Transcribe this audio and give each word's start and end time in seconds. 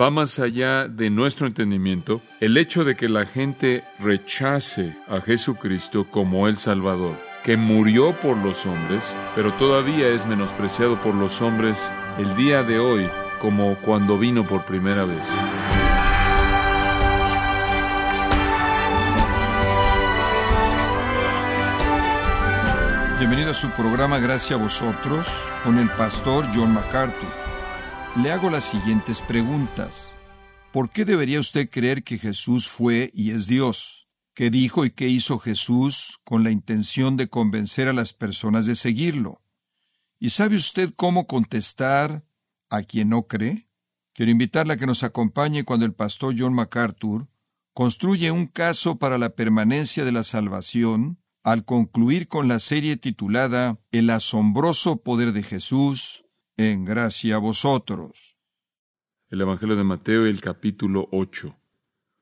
va 0.00 0.10
más 0.10 0.38
allá 0.38 0.86
de 0.86 1.10
nuestro 1.10 1.46
entendimiento 1.46 2.20
el 2.40 2.56
hecho 2.56 2.84
de 2.84 2.94
que 2.94 3.08
la 3.08 3.26
gente 3.26 3.84
rechace 3.98 4.96
a 5.08 5.20
Jesucristo 5.20 6.06
como 6.08 6.46
el 6.46 6.56
Salvador, 6.56 7.16
que 7.42 7.56
murió 7.56 8.12
por 8.12 8.36
los 8.36 8.64
hombres, 8.66 9.16
pero 9.34 9.52
todavía 9.54 10.08
es 10.08 10.26
menospreciado 10.26 11.00
por 11.00 11.14
los 11.14 11.42
hombres 11.42 11.92
el 12.18 12.36
día 12.36 12.62
de 12.62 12.78
hoy 12.78 13.08
como 13.40 13.76
cuando 13.76 14.18
vino 14.18 14.44
por 14.44 14.64
primera 14.64 15.04
vez. 15.04 15.26
Bienvenido 23.18 23.50
a 23.50 23.54
su 23.54 23.68
programa 23.70 24.20
Gracias 24.20 24.52
a 24.52 24.62
vosotros 24.62 25.26
con 25.64 25.78
el 25.78 25.88
pastor 25.90 26.46
John 26.54 26.72
MacArthur. 26.72 27.47
Le 28.16 28.32
hago 28.32 28.50
las 28.50 28.64
siguientes 28.64 29.20
preguntas. 29.20 30.12
¿Por 30.72 30.90
qué 30.90 31.04
debería 31.04 31.38
usted 31.38 31.68
creer 31.70 32.02
que 32.02 32.18
Jesús 32.18 32.68
fue 32.68 33.12
y 33.14 33.30
es 33.30 33.46
Dios? 33.46 34.08
¿Qué 34.34 34.50
dijo 34.50 34.84
y 34.84 34.90
qué 34.90 35.06
hizo 35.08 35.38
Jesús 35.38 36.18
con 36.24 36.42
la 36.42 36.50
intención 36.50 37.16
de 37.16 37.28
convencer 37.28 37.86
a 37.86 37.92
las 37.92 38.12
personas 38.14 38.66
de 38.66 38.74
seguirlo? 38.74 39.40
¿Y 40.18 40.30
sabe 40.30 40.56
usted 40.56 40.92
cómo 40.96 41.26
contestar 41.26 42.24
a 42.70 42.82
quien 42.82 43.10
no 43.10 43.28
cree? 43.28 43.68
Quiero 44.14 44.32
invitarle 44.32 44.72
a 44.72 44.76
que 44.78 44.86
nos 44.86 45.04
acompañe 45.04 45.64
cuando 45.64 45.86
el 45.86 45.92
pastor 45.92 46.34
John 46.36 46.54
MacArthur 46.54 47.28
construye 47.72 48.32
un 48.32 48.46
caso 48.46 48.98
para 48.98 49.18
la 49.18 49.30
permanencia 49.36 50.04
de 50.04 50.12
la 50.12 50.24
salvación 50.24 51.20
al 51.44 51.64
concluir 51.64 52.26
con 52.26 52.48
la 52.48 52.58
serie 52.58 52.96
titulada 52.96 53.78
El 53.92 54.10
asombroso 54.10 55.02
poder 55.02 55.32
de 55.32 55.44
Jesús 55.44 56.24
en 56.58 56.84
gracia 56.84 57.36
a 57.36 57.38
vosotros. 57.38 58.36
El 59.30 59.40
Evangelio 59.40 59.76
de 59.76 59.84
Mateo 59.84 60.26
el 60.26 60.40
capítulo 60.40 61.08
8. 61.12 61.56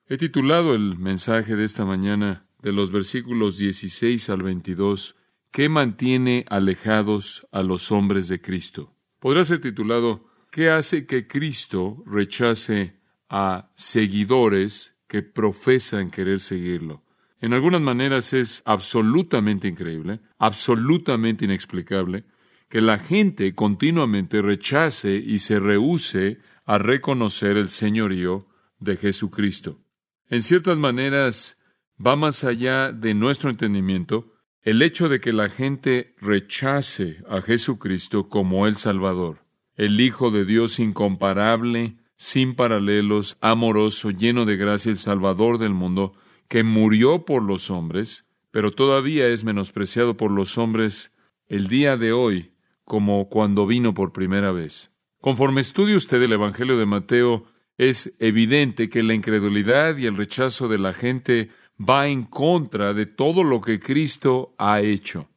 He 0.09 0.19
titulado 0.19 0.75
el 0.75 0.99
mensaje 0.99 1.57
de 1.57 1.65
esta 1.65 1.87
mañana 1.87 2.47
de 2.61 2.73
los 2.73 2.93
versículos 2.93 3.57
16 3.59 4.29
al 4.29 4.43
22, 4.43 5.17
¿Qué 5.51 5.71
mantiene 5.71 6.45
alejados 6.51 7.47
a 7.51 7.63
los 7.63 7.91
hombres 7.91 8.29
de 8.29 8.43
Cristo? 8.43 8.95
Podrá 9.21 9.43
ser 9.45 9.63
titulado 9.63 10.29
¿Qué 10.51 10.69
hace 10.69 11.07
que 11.07 11.27
Cristo 11.27 12.03
rechace 12.05 13.01
a 13.31 13.71
seguidores 13.75 14.97
que 15.09 15.23
profesan 15.23 16.11
querer 16.11 16.41
seguirlo? 16.41 17.03
En 17.41 17.55
algunas 17.55 17.81
maneras 17.81 18.35
es 18.35 18.63
absolutamente 18.67 19.67
increíble, 19.67 20.21
absolutamente 20.39 21.47
inexplicable, 21.47 22.25
que 22.69 22.81
la 22.81 22.99
gente 22.99 23.55
continuamente 23.55 24.43
rechace 24.43 25.17
y 25.17 25.39
se 25.39 25.61
rehúse 25.61 26.39
a 26.65 26.79
reconocer 26.79 27.57
el 27.57 27.69
señorío 27.69 28.49
de 28.79 28.97
Jesucristo. 28.97 29.81
En 30.29 30.43
ciertas 30.43 30.79
maneras 30.79 31.59
va 32.05 32.17
más 32.17 32.45
allá 32.45 32.93
de 32.93 33.15
nuestro 33.15 33.51
entendimiento 33.51 34.33
el 34.63 34.83
hecho 34.83 35.09
de 35.09 35.21
que 35.21 35.33
la 35.33 35.49
gente 35.49 36.17
rechace 36.21 37.23
a 37.29 37.41
Jesucristo 37.41 38.29
como 38.29 38.67
el 38.67 38.75
Salvador, 38.77 39.45
el 39.77 40.01
Hijo 40.01 40.33
de 40.33 40.45
Dios 40.45 40.81
incomparable, 40.81 41.99
sin 42.17 42.57
paralelos, 42.57 43.37
amoroso, 43.41 44.11
lleno 44.11 44.45
de 44.45 44.57
gracia, 44.57 44.91
el 44.91 44.99
Salvador 44.99 45.59
del 45.59 45.73
mundo, 45.73 46.15
que 46.49 46.65
murió 46.65 47.25
por 47.25 47.45
los 47.45 47.71
hombres, 47.71 48.25
pero 48.51 48.73
todavía 48.73 49.29
es 49.29 49.45
menospreciado 49.45 50.17
por 50.17 50.33
los 50.33 50.59
hombres 50.59 51.13
el 51.47 51.69
día 51.69 51.97
de 51.97 52.13
hoy 52.13 52.56
como 52.87 53.29
cuando 53.29 53.67
vino 53.67 53.93
por 53.93 54.13
primera 54.13 54.53
vez. 54.53 54.93
Conforme 55.21 55.61
estudie 55.61 55.97
usted 55.97 56.23
el 56.23 56.33
Evangelio 56.33 56.79
de 56.79 56.87
Mateo, 56.87 57.47
es 57.77 58.15
evidente 58.21 58.89
que 58.89 59.03
la 59.03 59.13
incredulidad 59.13 59.97
y 59.97 60.07
el 60.07 60.17
rechazo 60.17 60.69
de 60.69 60.79
la 60.79 60.95
gente 60.95 61.51
va 61.79 62.07
en 62.07 62.23
contra 62.23 62.95
de 62.95 63.05
todo 63.05 63.43
lo 63.43 63.61
que 63.61 63.81
Cristo 63.81 64.55
ha 64.57 64.81
hecho, 64.81 65.29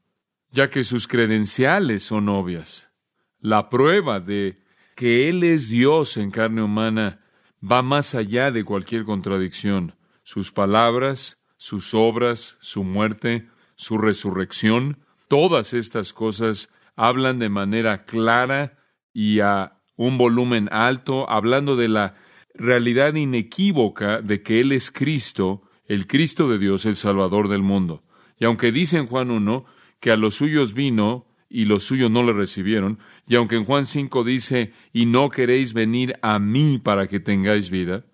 ya 0.52 0.70
que 0.70 0.84
sus 0.84 1.08
credenciales 1.08 2.04
son 2.04 2.30
obvias. 2.30 2.92
La 3.40 3.70
prueba 3.70 4.20
de 4.20 4.62
que 4.96 5.28
Él 5.28 5.44
es 5.44 5.70
Dios 5.70 6.18
en 6.18 6.30
carne 6.30 6.62
humana 6.62 7.20
va 7.60 7.82
más 7.82 8.14
allá 8.14 8.52
de 8.52 8.64
cualquier 8.64 9.06
contradicción 9.06 9.96
sus 10.24 10.52
palabras, 10.52 11.40
sus 11.58 11.96
obras, 11.96 12.60
su 12.62 12.84
muerte, 12.84 13.48
su 13.74 13.98
resurrección, 13.98 15.00
todas 15.28 15.74
estas 15.74 16.14
cosas 16.14 16.70
hablan 17.00 17.40
de 17.40 17.48
manera 17.48 18.04
clara 18.04 18.78
y 19.14 19.40
a 19.40 19.80
un 19.96 20.18
volumen 20.18 20.68
alto, 20.70 21.30
hablando 21.30 21.78
de 21.78 21.88
la 21.88 22.16
realidad 22.54 23.16
inequívoca 23.16 24.22
de 24.22 24.44
que 24.44 24.60
Él 24.60 24.74
es 24.74 24.92
Cristo, 24.92 25.62
el 25.86 26.08
Cristo 26.08 26.50
de 26.50 26.60
Dios, 26.60 26.86
el 26.86 26.98
Salvador 26.98 27.48
del 27.48 27.64
mundo. 27.64 28.04
Y 28.38 28.44
aunque 28.44 28.74
dice 28.74 28.98
en 28.98 29.08
Juan 29.08 29.32
1 29.32 29.66
que 30.02 30.12
a 30.12 30.18
los 30.18 30.36
suyos 30.36 30.74
vino 30.74 31.26
y 31.50 31.66
los 31.66 31.84
suyos 31.84 32.12
no 32.12 32.22
le 32.22 32.34
recibieron, 32.34 33.00
y 33.26 33.36
aunque 33.36 33.56
en 33.56 33.64
Juan 33.64 33.86
5 33.86 34.26
dice, 34.26 34.74
y 34.92 35.06
no 35.06 35.30
queréis 35.30 35.74
venir 35.74 36.16
a 36.22 36.38
mí 36.38 36.80
para 36.80 37.08
que 37.08 37.22
tengáis 37.22 37.70
vida, 37.70 38.06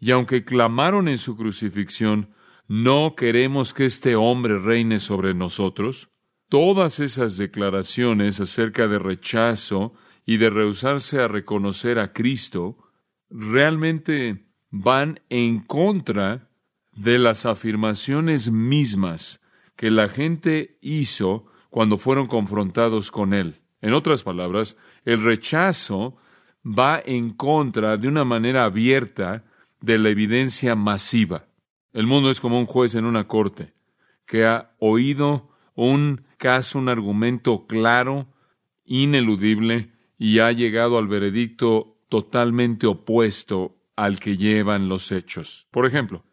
y 0.00 0.10
aunque 0.10 0.44
clamaron 0.44 1.06
en 1.06 1.18
su 1.18 1.36
crucifixión, 1.36 2.34
no 2.66 3.14
queremos 3.16 3.72
que 3.72 3.84
este 3.84 4.16
hombre 4.16 4.58
reine 4.58 4.98
sobre 4.98 5.32
nosotros, 5.32 6.11
todas 6.52 7.00
esas 7.00 7.38
declaraciones 7.38 8.38
acerca 8.38 8.86
de 8.86 8.98
rechazo 8.98 9.94
y 10.26 10.36
de 10.36 10.50
rehusarse 10.50 11.18
a 11.18 11.26
reconocer 11.26 11.98
a 11.98 12.12
Cristo 12.12 12.76
realmente 13.30 14.44
van 14.68 15.20
en 15.30 15.60
contra 15.60 16.50
de 16.92 17.18
las 17.18 17.46
afirmaciones 17.46 18.50
mismas 18.50 19.40
que 19.76 19.90
la 19.90 20.10
gente 20.10 20.76
hizo 20.82 21.46
cuando 21.70 21.96
fueron 21.96 22.26
confrontados 22.26 23.10
con 23.10 23.32
Él. 23.32 23.62
En 23.80 23.94
otras 23.94 24.22
palabras, 24.22 24.76
el 25.06 25.22
rechazo 25.22 26.18
va 26.66 27.00
en 27.02 27.30
contra 27.30 27.96
de 27.96 28.08
una 28.08 28.26
manera 28.26 28.64
abierta 28.64 29.46
de 29.80 29.96
la 29.96 30.10
evidencia 30.10 30.76
masiva. 30.76 31.46
El 31.94 32.06
mundo 32.06 32.30
es 32.30 32.42
como 32.42 32.58
un 32.58 32.66
juez 32.66 32.94
en 32.94 33.06
una 33.06 33.26
corte 33.26 33.72
que 34.26 34.44
ha 34.44 34.74
oído 34.80 35.48
un 35.74 36.26
caso, 36.42 36.80
un 36.80 36.88
argumento 36.88 37.68
claro, 37.68 38.26
ineludible, 38.84 39.92
y 40.18 40.40
ha 40.40 40.50
llegado 40.50 40.98
al 40.98 41.06
veredicto 41.06 42.00
totalmente 42.08 42.88
opuesto 42.88 43.76
al 43.94 44.18
que 44.18 44.36
llevan 44.36 44.88
los 44.88 45.12
hechos. 45.12 45.68
Por 45.70 45.86
ejemplo, 45.86 46.24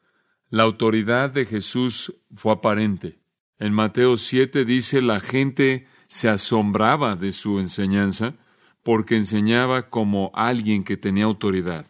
la 0.49 0.63
autoridad 0.63 1.29
de 1.29 1.45
Jesús 1.45 2.15
fue 2.33 2.53
aparente. 2.53 3.19
En 3.59 3.71
Mateo 3.71 4.17
7 4.17 4.65
dice 4.65 5.03
la 5.03 5.19
gente 5.19 5.85
se 6.07 6.27
asombraba 6.27 7.15
de 7.15 7.31
su 7.31 7.59
enseñanza 7.59 8.33
porque 8.81 9.15
enseñaba 9.15 9.89
como 9.89 10.31
alguien 10.33 10.83
que 10.83 10.97
tenía 10.97 11.25
autoridad. 11.25 11.85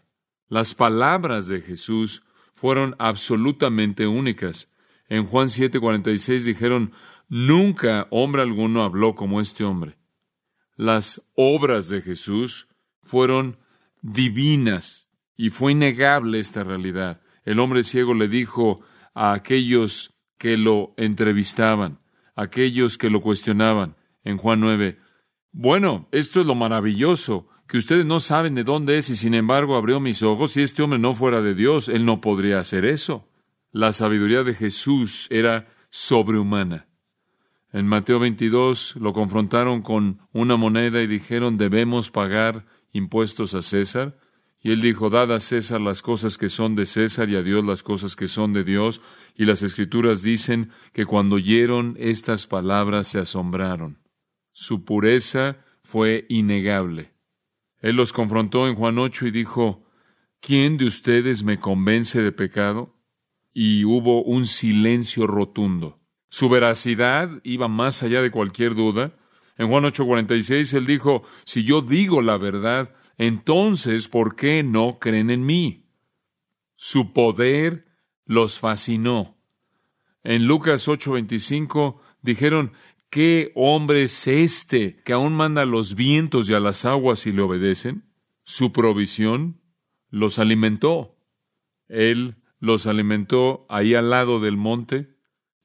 Las 0.50 0.75
palabras 0.75 1.47
de 1.47 1.62
Jesús 1.62 2.24
fueron 2.53 2.97
absolutamente 3.00 4.08
únicas. 4.08 4.69
En 5.08 5.25
Juan 5.25 5.47
7:46 5.47 6.44
dijeron, 6.44 6.91
Nunca 7.29 8.07
hombre 8.09 8.41
alguno 8.41 8.81
habló 8.81 9.16
como 9.16 9.40
este 9.40 9.63
hombre. 9.63 9.97
Las 10.75 11.22
obras 11.35 11.88
de 11.88 12.01
Jesús 12.01 12.67
fueron 13.03 13.57
divinas 14.01 15.09
y 15.38 15.51
fue 15.51 15.73
innegable 15.73 16.40
esta 16.40 16.63
realidad. 16.63 17.22
El 17.45 17.59
hombre 17.59 17.84
ciego 17.84 18.13
le 18.13 18.28
dijo 18.28 18.81
a 19.13 19.34
aquellos 19.34 20.16
que 20.38 20.57
lo 20.57 20.94
entrevistaban, 20.97 22.00
aquellos 22.35 22.97
que 22.97 23.09
lo 23.09 23.22
cuestionaban, 23.22 23.96
en 24.23 24.38
Juan 24.38 24.59
9, 24.59 24.97
bueno, 25.51 26.07
esto 26.11 26.41
es 26.41 26.47
lo 26.47 26.56
maravilloso 26.56 27.47
que 27.67 27.78
ustedes 27.78 28.06
no 28.06 28.19
saben 28.19 28.56
de 28.56 28.63
dónde 28.63 28.97
es 28.97 29.09
y 29.09 29.16
sin 29.16 29.35
embargo 29.35 29.75
abrió 29.75 30.00
mis 30.00 30.23
ojos. 30.23 30.53
Si 30.53 30.61
este 30.61 30.81
hombre 30.81 30.97
no 30.97 31.14
fuera 31.14 31.41
de 31.41 31.53
Dios, 31.53 31.87
él 31.87 32.05
no 32.05 32.20
podría 32.22 32.59
hacer 32.59 32.84
eso. 32.85 33.29
La 33.72 33.93
sabiduría 33.93 34.43
de 34.43 34.55
Jesús 34.55 35.28
era 35.29 35.67
sobrehumana. 35.91 36.89
En 37.72 37.86
Mateo 37.86 38.20
22 38.20 38.96
lo 38.96 39.14
confrontaron 39.14 39.82
con 39.82 40.20
una 40.34 40.58
moneda 40.58 41.02
y 41.04 41.08
dijeron, 41.08 41.58
debemos 41.58 42.10
pagar 42.10 42.66
impuestos 42.92 43.54
a 43.54 43.62
César. 43.62 44.18
Y 44.62 44.72
él 44.72 44.82
dijo, 44.82 45.10
dad 45.10 45.32
a 45.32 45.40
César 45.40 45.80
las 45.80 46.02
cosas 46.02 46.38
que 46.38 46.50
son 46.50 46.76
de 46.76 46.86
César 46.86 47.30
y 47.30 47.36
a 47.36 47.44
Dios 47.44 47.64
las 47.64 47.84
cosas 47.84 48.16
que 48.16 48.28
son 48.28 48.54
de 48.54 48.64
Dios. 48.64 49.02
Y 49.36 49.46
las 49.46 49.62
escrituras 49.62 50.24
dicen 50.24 50.72
que 50.94 51.06
cuando 51.06 51.36
oyeron 51.36 51.96
estas 52.00 52.48
palabras 52.48 53.08
se 53.08 53.20
asombraron. 53.20 54.00
Su 54.52 54.84
pureza 54.84 55.64
fue 55.84 56.26
innegable. 56.28 57.14
Él 57.82 57.96
los 57.96 58.12
confrontó 58.12 58.68
en 58.68 58.76
Juan 58.76 58.98
8 58.98 59.28
y 59.28 59.32
dijo, 59.32 59.86
¿quién 60.42 60.78
de 60.78 60.86
ustedes 60.86 61.44
me 61.44 61.60
convence 61.60 62.22
de 62.22 62.32
pecado? 62.32 62.98
Y 63.54 63.86
hubo 63.86 64.24
un 64.24 64.48
silencio 64.48 65.28
rotundo. 65.28 65.98
Su 66.29 66.47
veracidad 66.49 67.41
iba 67.43 67.67
más 67.67 68.03
allá 68.03 68.22
de 68.22 68.31
cualquier 68.31 68.76
duda. 68.76 69.14
En 69.58 69.67
Juan 69.67 69.84
8:46 69.84 70.73
él 70.76 70.85
dijo, 70.85 71.23
si 71.43 71.64
yo 71.64 71.81
digo 71.81 72.22
la 72.22 72.37
verdad, 72.37 72.96
entonces, 73.17 74.08
¿por 74.08 74.37
qué 74.37 74.64
no 74.64 74.97
creen 74.99 75.29
en 75.29 75.46
mí? 75.46 75.85
Su 76.78 77.11
poder 77.11 77.85
los 78.26 78.59
fascinó. 78.59 79.37
En 80.23 80.46
Lucas 80.46 80.87
8:25 80.87 81.99
dijeron, 82.22 82.72
¿qué 83.09 83.52
hombre 83.55 84.03
es 84.03 84.28
este 84.28 85.02
que 85.03 85.14
aún 85.14 85.34
manda 85.34 85.64
a 85.64 85.66
los 85.66 85.96
vientos 85.96 86.49
y 86.49 86.53
a 86.53 86.61
las 86.61 86.85
aguas 86.85 87.28
y 87.28 87.34
le 87.34 87.41
obedecen? 87.41 88.05
Su 88.43 88.72
provisión 88.72 89.59
los 90.09 90.40
alimentó. 90.40 91.17
Él 91.90 92.37
los 92.59 92.87
alimentó 92.87 93.66
ahí 93.67 93.96
al 93.96 94.09
lado 94.09 94.40
del 94.40 94.55
monte. 94.55 95.17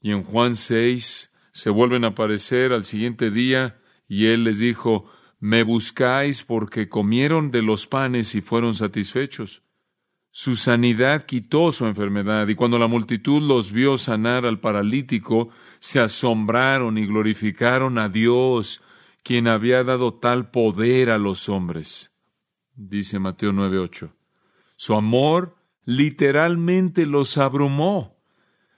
Y 0.05 0.11
en 0.11 0.23
Juan 0.23 0.55
6 0.55 1.33
se 1.51 1.71
vuelven 1.71 2.05
a 2.05 2.09
aparecer 2.09 2.75
al 2.75 2.85
siguiente 2.85 3.31
día 3.31 3.81
y 4.07 4.27
él 4.27 4.45
les 4.45 4.59
dijo, 4.59 5.11
me 5.41 5.63
buscáis 5.63 6.45
porque 6.45 6.91
comieron 6.91 7.51
de 7.51 7.63
los 7.63 7.87
panes 7.87 8.35
y 8.35 8.43
fueron 8.43 8.75
satisfechos. 8.75 9.63
Su 10.31 10.57
sanidad 10.57 11.25
quitó 11.25 11.73
su 11.73 11.87
enfermedad, 11.87 12.49
y 12.49 12.55
cuando 12.55 12.79
la 12.79 12.87
multitud 12.87 13.41
los 13.41 13.73
vio 13.73 13.97
sanar 13.97 14.45
al 14.45 14.61
paralítico, 14.61 15.49
se 15.79 16.01
asombraron 16.01 16.99
y 16.99 17.07
glorificaron 17.07 17.97
a 17.97 18.11
Dios, 18.11 18.83
quien 19.23 19.49
había 19.49 19.85
dado 19.85 20.13
tal 20.13 20.51
poder 20.51 21.09
a 21.09 21.17
los 21.17 21.49
hombres. 21.49 22.13
Dice 22.75 23.19
Mateo 23.21 23.53
9:8. 23.53 24.13
Su 24.77 24.95
amor 24.95 25.57
literalmente 25.87 27.07
los 27.07 27.39
abrumó. 27.39 28.14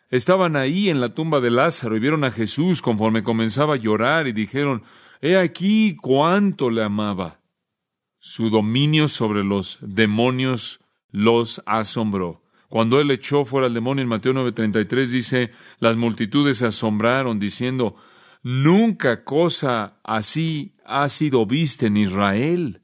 Estaban 0.08 0.56
ahí 0.56 0.88
en 0.88 1.00
la 1.00 1.08
tumba 1.08 1.40
de 1.40 1.50
Lázaro 1.50 1.96
y 1.96 2.00
vieron 2.00 2.24
a 2.24 2.30
Jesús 2.30 2.80
conforme 2.80 3.22
comenzaba 3.22 3.74
a 3.74 3.78
llorar 3.78 4.28
y 4.28 4.32
dijeron, 4.32 4.82
He 5.20 5.36
aquí 5.36 5.96
cuánto 5.96 6.70
le 6.70 6.82
amaba. 6.82 7.40
Su 8.18 8.50
dominio 8.50 9.08
sobre 9.08 9.44
los 9.44 9.78
demonios 9.80 10.80
los 11.10 11.62
asombró. 11.66 12.42
Cuando 12.68 13.00
él 13.00 13.10
echó 13.10 13.44
fuera 13.44 13.68
al 13.68 13.74
demonio 13.74 14.02
en 14.02 14.08
Mateo 14.08 14.32
9:33 14.32 15.06
dice, 15.06 15.50
las 15.78 15.96
multitudes 15.96 16.58
se 16.58 16.66
asombraron 16.66 17.38
diciendo, 17.38 17.96
nunca 18.42 19.24
cosa 19.24 19.98
así 20.02 20.74
ha 20.84 21.08
sido 21.08 21.46
vista 21.46 21.86
en 21.86 21.96
Israel. 21.96 22.82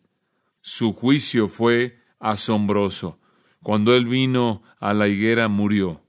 Su 0.61 0.93
juicio 0.93 1.49
fue 1.49 1.99
asombroso. 2.21 3.19
Cuando 3.63 3.95
él 3.95 4.07
vino 4.07 4.63
a 4.79 4.95
la 4.95 5.09
higuera 5.09 5.49
murió. 5.49 6.02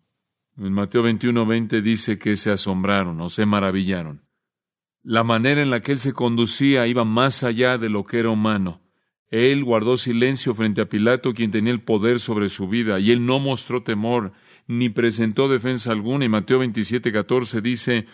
En 0.58 0.72
Mateo 0.74 1.04
21:20 1.04 1.82
dice 1.82 2.20
que 2.20 2.36
se 2.36 2.52
asombraron 2.52 3.20
o 3.22 3.30
se 3.30 3.46
maravillaron. 3.46 4.22
La 5.02 5.24
manera 5.24 5.62
en 5.62 5.70
la 5.70 5.82
que 5.82 5.92
él 5.92 6.00
se 6.00 6.14
conducía 6.14 6.88
iba 6.88 7.04
más 7.04 7.44
allá 7.44 7.78
de 7.78 7.90
lo 7.90 8.06
que 8.06 8.20
era 8.20 8.30
humano. 8.30 8.82
Él 9.30 9.64
guardó 9.64 9.98
silencio 9.98 10.54
frente 10.54 10.82
a 10.82 10.90
Pilato, 10.90 11.34
quien 11.34 11.50
tenía 11.50 11.74
el 11.74 11.82
poder 11.82 12.20
sobre 12.20 12.50
su 12.50 12.68
vida, 12.68 13.00
y 13.00 13.12
él 13.12 13.26
no 13.26 13.40
mostró 13.40 13.82
temor, 13.82 14.32
ni 14.68 14.90
presentó 14.90 15.50
defensa 15.50 15.92
alguna. 15.92 16.24
Y 16.26 16.30
Mateo 16.30 16.60
27, 16.60 17.12
14 17.12 17.62
dice 17.62 18.06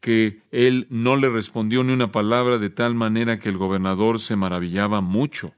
que 0.00 0.42
él 0.52 0.86
no 0.88 1.16
le 1.16 1.28
respondió 1.28 1.82
ni 1.82 1.92
una 1.92 2.12
palabra 2.12 2.58
de 2.58 2.70
tal 2.70 2.94
manera 2.94 3.38
que 3.38 3.48
el 3.48 3.58
gobernador 3.58 4.20
se 4.20 4.36
maravillaba 4.36 5.00
mucho. 5.00 5.52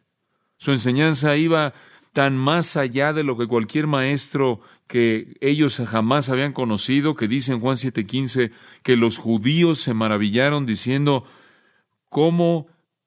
Su 0.56 0.72
enseñanza 0.72 1.36
iba 1.36 1.74
tan 2.12 2.36
más 2.36 2.76
allá 2.76 3.12
de 3.12 3.22
lo 3.22 3.36
que 3.36 3.46
cualquier 3.46 3.86
maestro 3.86 4.60
que 4.90 5.36
ellos 5.40 5.80
jamás 5.86 6.30
habían 6.30 6.52
conocido, 6.52 7.14
que 7.14 7.28
dice 7.28 7.52
en 7.52 7.60
Juan 7.60 7.76
7:15 7.76 8.50
que 8.82 8.96
los 8.96 9.18
judíos 9.18 9.78
se 9.78 9.94
maravillaron 9.94 10.66
diciendo, 10.66 11.24
¿cómo 12.08 12.66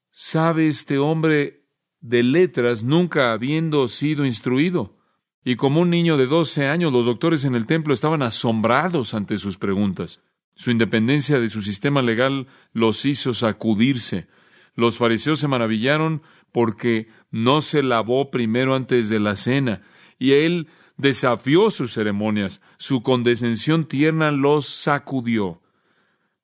sabe 0.09 0.67
este 0.67 0.97
hombre 0.97 1.65
de 1.99 2.23
letras 2.23 2.85
nunca 2.85 3.33
habiendo 3.33 3.89
sido 3.89 4.25
instruido? 4.25 4.97
Y 5.43 5.57
como 5.57 5.81
un 5.81 5.89
niño 5.89 6.15
de 6.15 6.25
12 6.25 6.67
años, 6.67 6.93
los 6.93 7.03
doctores 7.03 7.43
en 7.43 7.53
el 7.53 7.65
templo 7.65 7.93
estaban 7.93 8.21
asombrados 8.21 9.13
ante 9.13 9.35
sus 9.35 9.57
preguntas. 9.57 10.21
Su 10.55 10.71
independencia 10.71 11.41
de 11.41 11.49
su 11.49 11.61
sistema 11.61 12.01
legal 12.01 12.47
los 12.71 13.03
hizo 13.03 13.33
sacudirse. 13.33 14.27
Los 14.73 14.97
fariseos 14.97 15.41
se 15.41 15.49
maravillaron 15.49 16.21
porque 16.53 17.09
no 17.29 17.59
se 17.59 17.83
lavó 17.83 18.31
primero 18.31 18.73
antes 18.73 19.09
de 19.09 19.19
la 19.19 19.35
cena, 19.35 19.81
y 20.17 20.31
él 20.31 20.69
desafió 20.97 21.71
sus 21.71 21.93
ceremonias, 21.93 22.61
su 22.77 23.03
condescensión 23.03 23.85
tierna 23.85 24.31
los 24.31 24.65
sacudió. 24.65 25.61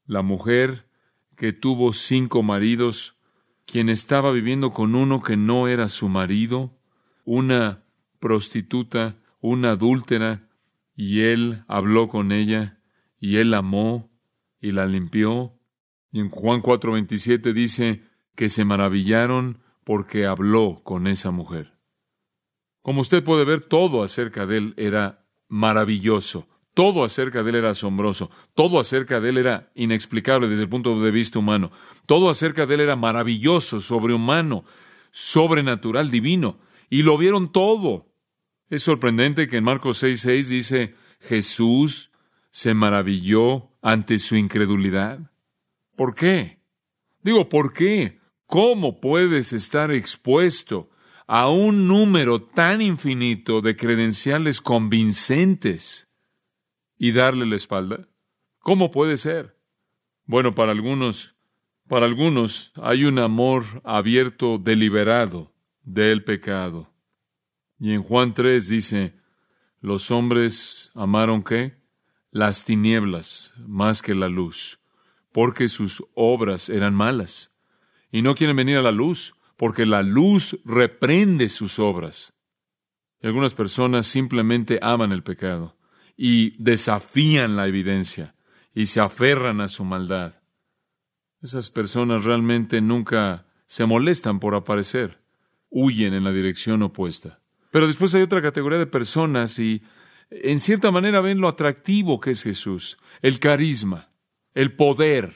La 0.05 0.21
mujer 0.21 0.87
que 1.35 1.53
tuvo 1.53 1.93
cinco 1.93 2.43
maridos, 2.43 3.15
quien 3.65 3.89
estaba 3.89 4.31
viviendo 4.31 4.71
con 4.71 4.95
uno 4.95 5.21
que 5.21 5.37
no 5.37 5.67
era 5.67 5.87
su 5.87 6.09
marido, 6.09 6.77
una 7.23 7.83
prostituta, 8.19 9.17
una 9.39 9.71
adúltera, 9.71 10.49
y 10.95 11.21
él 11.21 11.63
habló 11.67 12.09
con 12.09 12.31
ella, 12.31 12.81
y 13.19 13.37
él 13.37 13.53
amó, 13.53 14.09
y 14.59 14.71
la 14.71 14.85
limpió. 14.85 15.53
Y 16.11 16.19
en 16.19 16.29
Juan 16.29 16.61
4:27 16.61 17.53
dice 17.53 18.03
que 18.35 18.49
se 18.49 18.65
maravillaron 18.65 19.59
porque 19.83 20.25
habló 20.25 20.81
con 20.83 21.07
esa 21.07 21.31
mujer. 21.31 21.78
Como 22.81 23.01
usted 23.01 23.23
puede 23.23 23.45
ver, 23.45 23.61
todo 23.61 24.03
acerca 24.03 24.45
de 24.45 24.57
él 24.57 24.73
era 24.77 25.25
maravilloso, 25.47 26.47
todo 26.73 27.03
acerca 27.03 27.43
de 27.43 27.49
él 27.49 27.55
era 27.57 27.71
asombroso, 27.71 28.31
todo 28.55 28.79
acerca 28.79 29.19
de 29.19 29.29
él 29.29 29.37
era 29.37 29.71
inexplicable 29.75 30.47
desde 30.47 30.63
el 30.63 30.69
punto 30.69 30.99
de 31.01 31.11
vista 31.11 31.39
humano, 31.39 31.71
todo 32.05 32.29
acerca 32.29 32.65
de 32.65 32.75
él 32.75 32.81
era 32.81 32.95
maravilloso, 32.95 33.79
sobrehumano, 33.79 34.63
sobrenatural, 35.11 36.09
divino, 36.09 36.59
y 36.89 37.03
lo 37.03 37.17
vieron 37.17 37.51
todo. 37.51 38.07
Es 38.69 38.83
sorprendente 38.83 39.47
que 39.47 39.57
en 39.57 39.63
Marcos 39.63 40.01
6:6 40.03 40.47
dice, 40.47 40.95
Jesús 41.19 42.11
se 42.51 42.73
maravilló 42.73 43.71
ante 43.81 44.19
su 44.19 44.35
incredulidad. 44.35 45.31
¿Por 45.95 46.15
qué? 46.15 46.59
Digo, 47.21 47.49
¿por 47.49 47.73
qué? 47.73 48.19
¿Cómo 48.45 48.99
puedes 48.99 49.53
estar 49.53 49.91
expuesto 49.91 50.89
a 51.31 51.47
un 51.47 51.87
número 51.87 52.41
tan 52.41 52.81
infinito 52.81 53.61
de 53.61 53.75
credenciales 53.75 54.61
convincentes 54.61 56.09
y 56.97 57.11
darle 57.11 57.45
la 57.45 57.55
espalda? 57.55 58.07
¿Cómo 58.57 58.89
puede 58.89 59.15
ser? 59.15 59.55
Bueno, 60.25 60.55
para 60.55 60.71
algunos, 60.71 61.35
para 61.87 62.07
algunos 62.07 62.73
hay 62.81 63.05
un 63.05 63.19
amor 63.19 63.63
abierto 63.83 64.57
deliberado 64.57 65.53
del 65.83 66.23
pecado. 66.23 66.91
Y 67.79 67.93
en 67.93 68.01
Juan 68.01 68.33
3 68.33 68.67
dice, 68.67 69.13
los 69.81 70.09
hombres 70.09 70.89
amaron 70.95 71.43
qué? 71.43 71.77
Las 72.31 72.65
tinieblas 72.65 73.53
más 73.67 74.01
que 74.01 74.15
la 74.15 74.29
luz, 74.29 74.79
porque 75.31 75.67
sus 75.67 76.03
obras 76.15 76.69
eran 76.69 76.95
malas. 76.95 77.51
Y 78.11 78.23
no 78.23 78.33
quieren 78.33 78.55
venir 78.55 78.77
a 78.77 78.81
la 78.81 78.91
luz, 78.91 79.35
porque 79.59 79.85
la 79.85 80.03
luz 80.03 80.57
reprende 80.63 81.49
sus 81.49 81.79
obras. 81.79 82.33
Y 83.21 83.27
algunas 83.27 83.53
personas 83.53 84.07
simplemente 84.07 84.79
aman 84.81 85.11
el 85.11 85.21
pecado 85.21 85.75
y 86.15 86.51
desafían 86.63 87.57
la 87.57 87.67
evidencia 87.67 88.35
y 88.73 88.85
se 88.85 89.01
aferran 89.01 89.59
a 89.59 89.67
su 89.67 89.83
maldad. 89.83 90.41
Esas 91.41 91.71
personas 91.71 92.23
realmente 92.23 92.79
nunca 92.79 93.47
se 93.65 93.85
molestan 93.85 94.39
por 94.39 94.55
aparecer, 94.55 95.19
huyen 95.69 96.13
en 96.13 96.23
la 96.23 96.31
dirección 96.31 96.81
opuesta. 96.81 97.41
Pero 97.69 97.85
después 97.85 98.15
hay 98.15 98.21
otra 98.21 98.41
categoría 98.41 98.79
de 98.79 98.87
personas 98.87 99.59
y 99.59 99.83
en 100.29 100.61
cierta 100.61 100.89
manera 100.89 101.19
ven 101.19 101.41
lo 101.41 101.49
atractivo 101.49 102.21
que 102.21 102.31
es 102.31 102.43
Jesús, 102.43 102.97
el 103.21 103.39
carisma, 103.39 104.09
el 104.53 104.73
poder, 104.73 105.33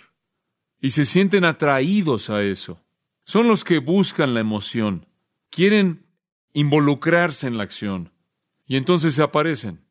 y 0.79 0.91
se 0.91 1.03
sienten 1.03 1.43
atraídos 1.43 2.29
a 2.29 2.41
eso. 2.41 2.82
Son 3.23 3.47
los 3.47 3.63
que 3.63 3.79
buscan 3.79 4.33
la 4.33 4.39
emoción, 4.39 5.07
quieren 5.49 6.05
involucrarse 6.53 7.47
en 7.47 7.57
la 7.57 7.63
acción 7.63 8.11
y 8.65 8.77
entonces 8.77 9.15
se 9.15 9.23
aparecen 9.23 9.81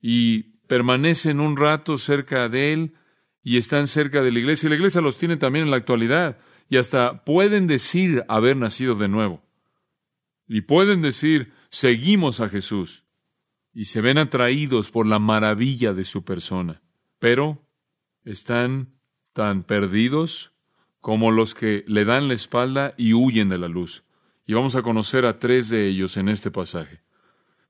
y 0.00 0.42
permanecen 0.66 1.40
un 1.40 1.56
rato 1.56 1.98
cerca 1.98 2.48
de 2.48 2.72
él 2.72 2.94
y 3.42 3.56
están 3.56 3.86
cerca 3.86 4.22
de 4.22 4.32
la 4.32 4.38
iglesia 4.38 4.66
y 4.66 4.70
la 4.70 4.76
iglesia 4.76 5.00
los 5.00 5.18
tiene 5.18 5.36
también 5.36 5.64
en 5.64 5.70
la 5.70 5.76
actualidad 5.76 6.38
y 6.68 6.76
hasta 6.76 7.24
pueden 7.24 7.66
decir 7.66 8.24
haber 8.28 8.56
nacido 8.56 8.94
de 8.94 9.08
nuevo 9.08 9.42
y 10.46 10.62
pueden 10.62 11.02
decir 11.02 11.52
seguimos 11.68 12.40
a 12.40 12.48
Jesús 12.48 13.04
y 13.72 13.84
se 13.84 14.00
ven 14.00 14.18
atraídos 14.18 14.90
por 14.90 15.06
la 15.06 15.18
maravilla 15.18 15.92
de 15.92 16.04
su 16.04 16.24
persona, 16.24 16.82
pero 17.18 17.64
están 18.24 18.98
tan 19.32 19.62
perdidos 19.62 20.52
como 21.08 21.30
los 21.30 21.54
que 21.54 21.84
le 21.86 22.04
dan 22.04 22.28
la 22.28 22.34
espalda 22.34 22.92
y 22.98 23.14
huyen 23.14 23.48
de 23.48 23.56
la 23.56 23.66
luz. 23.66 24.04
Y 24.46 24.52
vamos 24.52 24.76
a 24.76 24.82
conocer 24.82 25.24
a 25.24 25.38
tres 25.38 25.70
de 25.70 25.88
ellos 25.88 26.18
en 26.18 26.28
este 26.28 26.50
pasaje. 26.50 27.00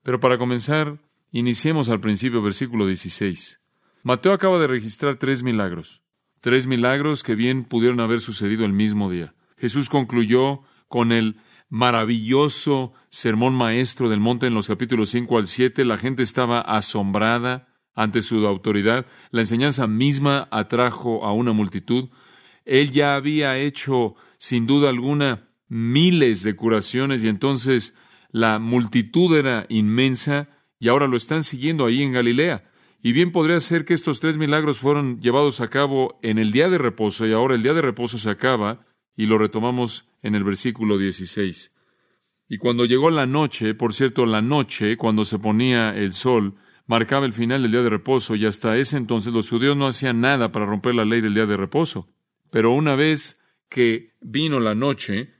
Pero 0.03 0.19
para 0.19 0.37
comenzar, 0.37 0.99
iniciemos 1.31 1.87
al 1.87 2.01
principio, 2.01 2.41
versículo 2.41 2.85
16. 2.85 3.61
Mateo 4.03 4.33
acaba 4.33 4.59
de 4.59 4.67
registrar 4.67 5.15
tres 5.15 5.41
milagros, 5.41 6.03
tres 6.41 6.67
milagros 6.67 7.23
que 7.23 7.35
bien 7.35 7.63
pudieron 7.63 8.01
haber 8.01 8.19
sucedido 8.19 8.65
el 8.65 8.73
mismo 8.73 9.09
día. 9.09 9.33
Jesús 9.57 9.87
concluyó 9.87 10.63
con 10.89 11.13
el 11.13 11.37
maravilloso 11.69 12.91
sermón 13.07 13.55
maestro 13.55 14.09
del 14.09 14.19
monte 14.19 14.47
en 14.47 14.53
los 14.53 14.67
capítulos 14.67 15.11
5 15.11 15.37
al 15.37 15.47
7, 15.47 15.85
la 15.85 15.97
gente 15.97 16.23
estaba 16.23 16.59
asombrada 16.59 17.69
ante 17.95 18.21
su 18.21 18.45
autoridad, 18.45 19.05
la 19.31 19.39
enseñanza 19.39 19.87
misma 19.87 20.49
atrajo 20.51 21.23
a 21.23 21.31
una 21.31 21.53
multitud, 21.53 22.09
él 22.69 22.91
ya 22.91 23.15
había 23.15 23.57
hecho, 23.57 24.15
sin 24.37 24.67
duda 24.67 24.89
alguna, 24.89 25.49
miles 25.67 26.43
de 26.43 26.55
curaciones 26.55 27.23
y 27.23 27.27
entonces 27.27 27.95
la 28.31 28.59
multitud 28.59 29.35
era 29.35 29.65
inmensa 29.69 30.49
y 30.79 30.87
ahora 30.87 31.07
lo 31.07 31.17
están 31.17 31.43
siguiendo 31.43 31.85
ahí 31.85 32.03
en 32.03 32.13
Galilea. 32.13 32.69
Y 33.01 33.11
bien 33.11 33.31
podría 33.31 33.59
ser 33.59 33.85
que 33.85 33.93
estos 33.93 34.19
tres 34.19 34.37
milagros 34.37 34.79
fueron 34.79 35.19
llevados 35.19 35.61
a 35.61 35.69
cabo 35.69 36.19
en 36.21 36.37
el 36.37 36.51
día 36.51 36.69
de 36.69 36.77
reposo 36.77 37.25
y 37.25 37.33
ahora 37.33 37.55
el 37.55 37.63
día 37.63 37.73
de 37.73 37.81
reposo 37.81 38.17
se 38.17 38.29
acaba 38.29 38.85
y 39.15 39.25
lo 39.25 39.37
retomamos 39.37 40.07
en 40.21 40.35
el 40.35 40.43
versículo 40.43 40.97
16. 40.97 41.71
Y 42.49 42.57
cuando 42.57 42.85
llegó 42.85 43.09
la 43.09 43.25
noche, 43.25 43.73
por 43.73 43.93
cierto, 43.93 44.25
la 44.25 44.41
noche, 44.41 44.95
cuando 44.97 45.25
se 45.25 45.39
ponía 45.39 45.95
el 45.95 46.13
sol, 46.13 46.55
marcaba 46.87 47.25
el 47.25 47.33
final 47.33 47.63
del 47.63 47.71
día 47.71 47.83
de 47.83 47.89
reposo 47.89 48.35
y 48.35 48.45
hasta 48.45 48.77
ese 48.77 48.97
entonces 48.97 49.33
los 49.33 49.49
judíos 49.49 49.75
no 49.75 49.87
hacían 49.87 50.21
nada 50.21 50.51
para 50.51 50.65
romper 50.65 50.95
la 50.95 51.05
ley 51.05 51.21
del 51.21 51.33
día 51.33 51.45
de 51.45 51.57
reposo. 51.57 52.09
Pero 52.49 52.71
una 52.71 52.95
vez 52.95 53.39
que 53.69 54.13
vino 54.21 54.59
la 54.59 54.75
noche, 54.75 55.33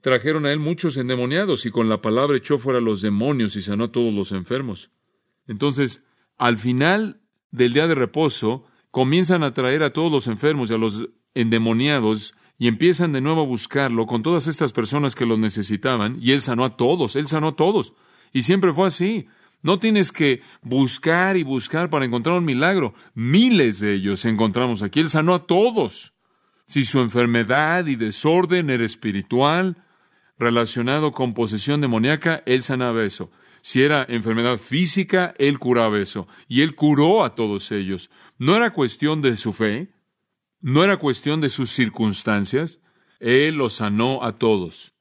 trajeron 0.00 0.46
a 0.46 0.52
él 0.52 0.58
muchos 0.58 0.96
endemoniados 0.96 1.66
y 1.66 1.70
con 1.70 1.88
la 1.88 2.00
palabra 2.00 2.36
echó 2.36 2.58
fuera 2.58 2.80
los 2.80 3.02
demonios 3.02 3.56
y 3.56 3.62
sanó 3.62 3.84
a 3.84 3.92
todos 3.92 4.14
los 4.14 4.32
enfermos. 4.32 4.90
Entonces, 5.46 6.04
al 6.38 6.56
final 6.56 7.20
del 7.50 7.72
día 7.72 7.86
de 7.86 7.94
reposo, 7.94 8.64
comienzan 8.90 9.42
a 9.42 9.52
traer 9.52 9.82
a 9.82 9.92
todos 9.92 10.10
los 10.10 10.26
enfermos 10.26 10.70
y 10.70 10.74
a 10.74 10.78
los 10.78 11.08
endemoniados 11.34 12.34
y 12.58 12.68
empiezan 12.68 13.12
de 13.12 13.20
nuevo 13.20 13.42
a 13.42 13.46
buscarlo 13.46 14.06
con 14.06 14.22
todas 14.22 14.46
estas 14.46 14.72
personas 14.72 15.14
que 15.14 15.26
lo 15.26 15.36
necesitaban 15.36 16.16
y 16.20 16.32
él 16.32 16.40
sanó 16.40 16.64
a 16.64 16.76
todos, 16.76 17.16
él 17.16 17.26
sanó 17.26 17.48
a 17.48 17.56
todos. 17.56 17.92
Y 18.32 18.42
siempre 18.42 18.72
fue 18.72 18.86
así. 18.86 19.26
No 19.62 19.78
tienes 19.78 20.12
que 20.12 20.42
buscar 20.62 21.36
y 21.36 21.42
buscar 21.42 21.90
para 21.90 22.04
encontrar 22.04 22.38
un 22.38 22.44
milagro. 22.44 22.94
Miles 23.14 23.80
de 23.80 23.94
ellos 23.94 24.24
encontramos 24.24 24.82
aquí. 24.82 25.00
Él 25.00 25.08
sanó 25.08 25.34
a 25.34 25.46
todos. 25.46 26.12
Si 26.66 26.84
su 26.84 27.00
enfermedad 27.00 27.86
y 27.86 27.96
desorden 27.96 28.70
era 28.70 28.84
espiritual, 28.84 29.76
relacionado 30.38 31.12
con 31.12 31.34
posesión 31.34 31.80
demoníaca, 31.80 32.42
él 32.46 32.62
sanaba 32.62 33.04
eso. 33.04 33.30
Si 33.62 33.82
era 33.82 34.06
enfermedad 34.08 34.58
física, 34.58 35.34
él 35.38 35.58
curaba 35.58 35.98
eso. 35.98 36.28
Y 36.48 36.62
él 36.62 36.74
curó 36.74 37.24
a 37.24 37.34
todos 37.34 37.72
ellos. 37.72 38.10
No 38.38 38.54
era 38.56 38.72
cuestión 38.72 39.22
de 39.22 39.36
su 39.36 39.52
fe, 39.52 39.92
no 40.60 40.84
era 40.84 40.98
cuestión 40.98 41.40
de 41.40 41.48
sus 41.48 41.70
circunstancias, 41.70 42.80
él 43.18 43.56
los 43.56 43.74
sanó 43.74 44.22
a 44.22 44.38
todos. 44.38 44.94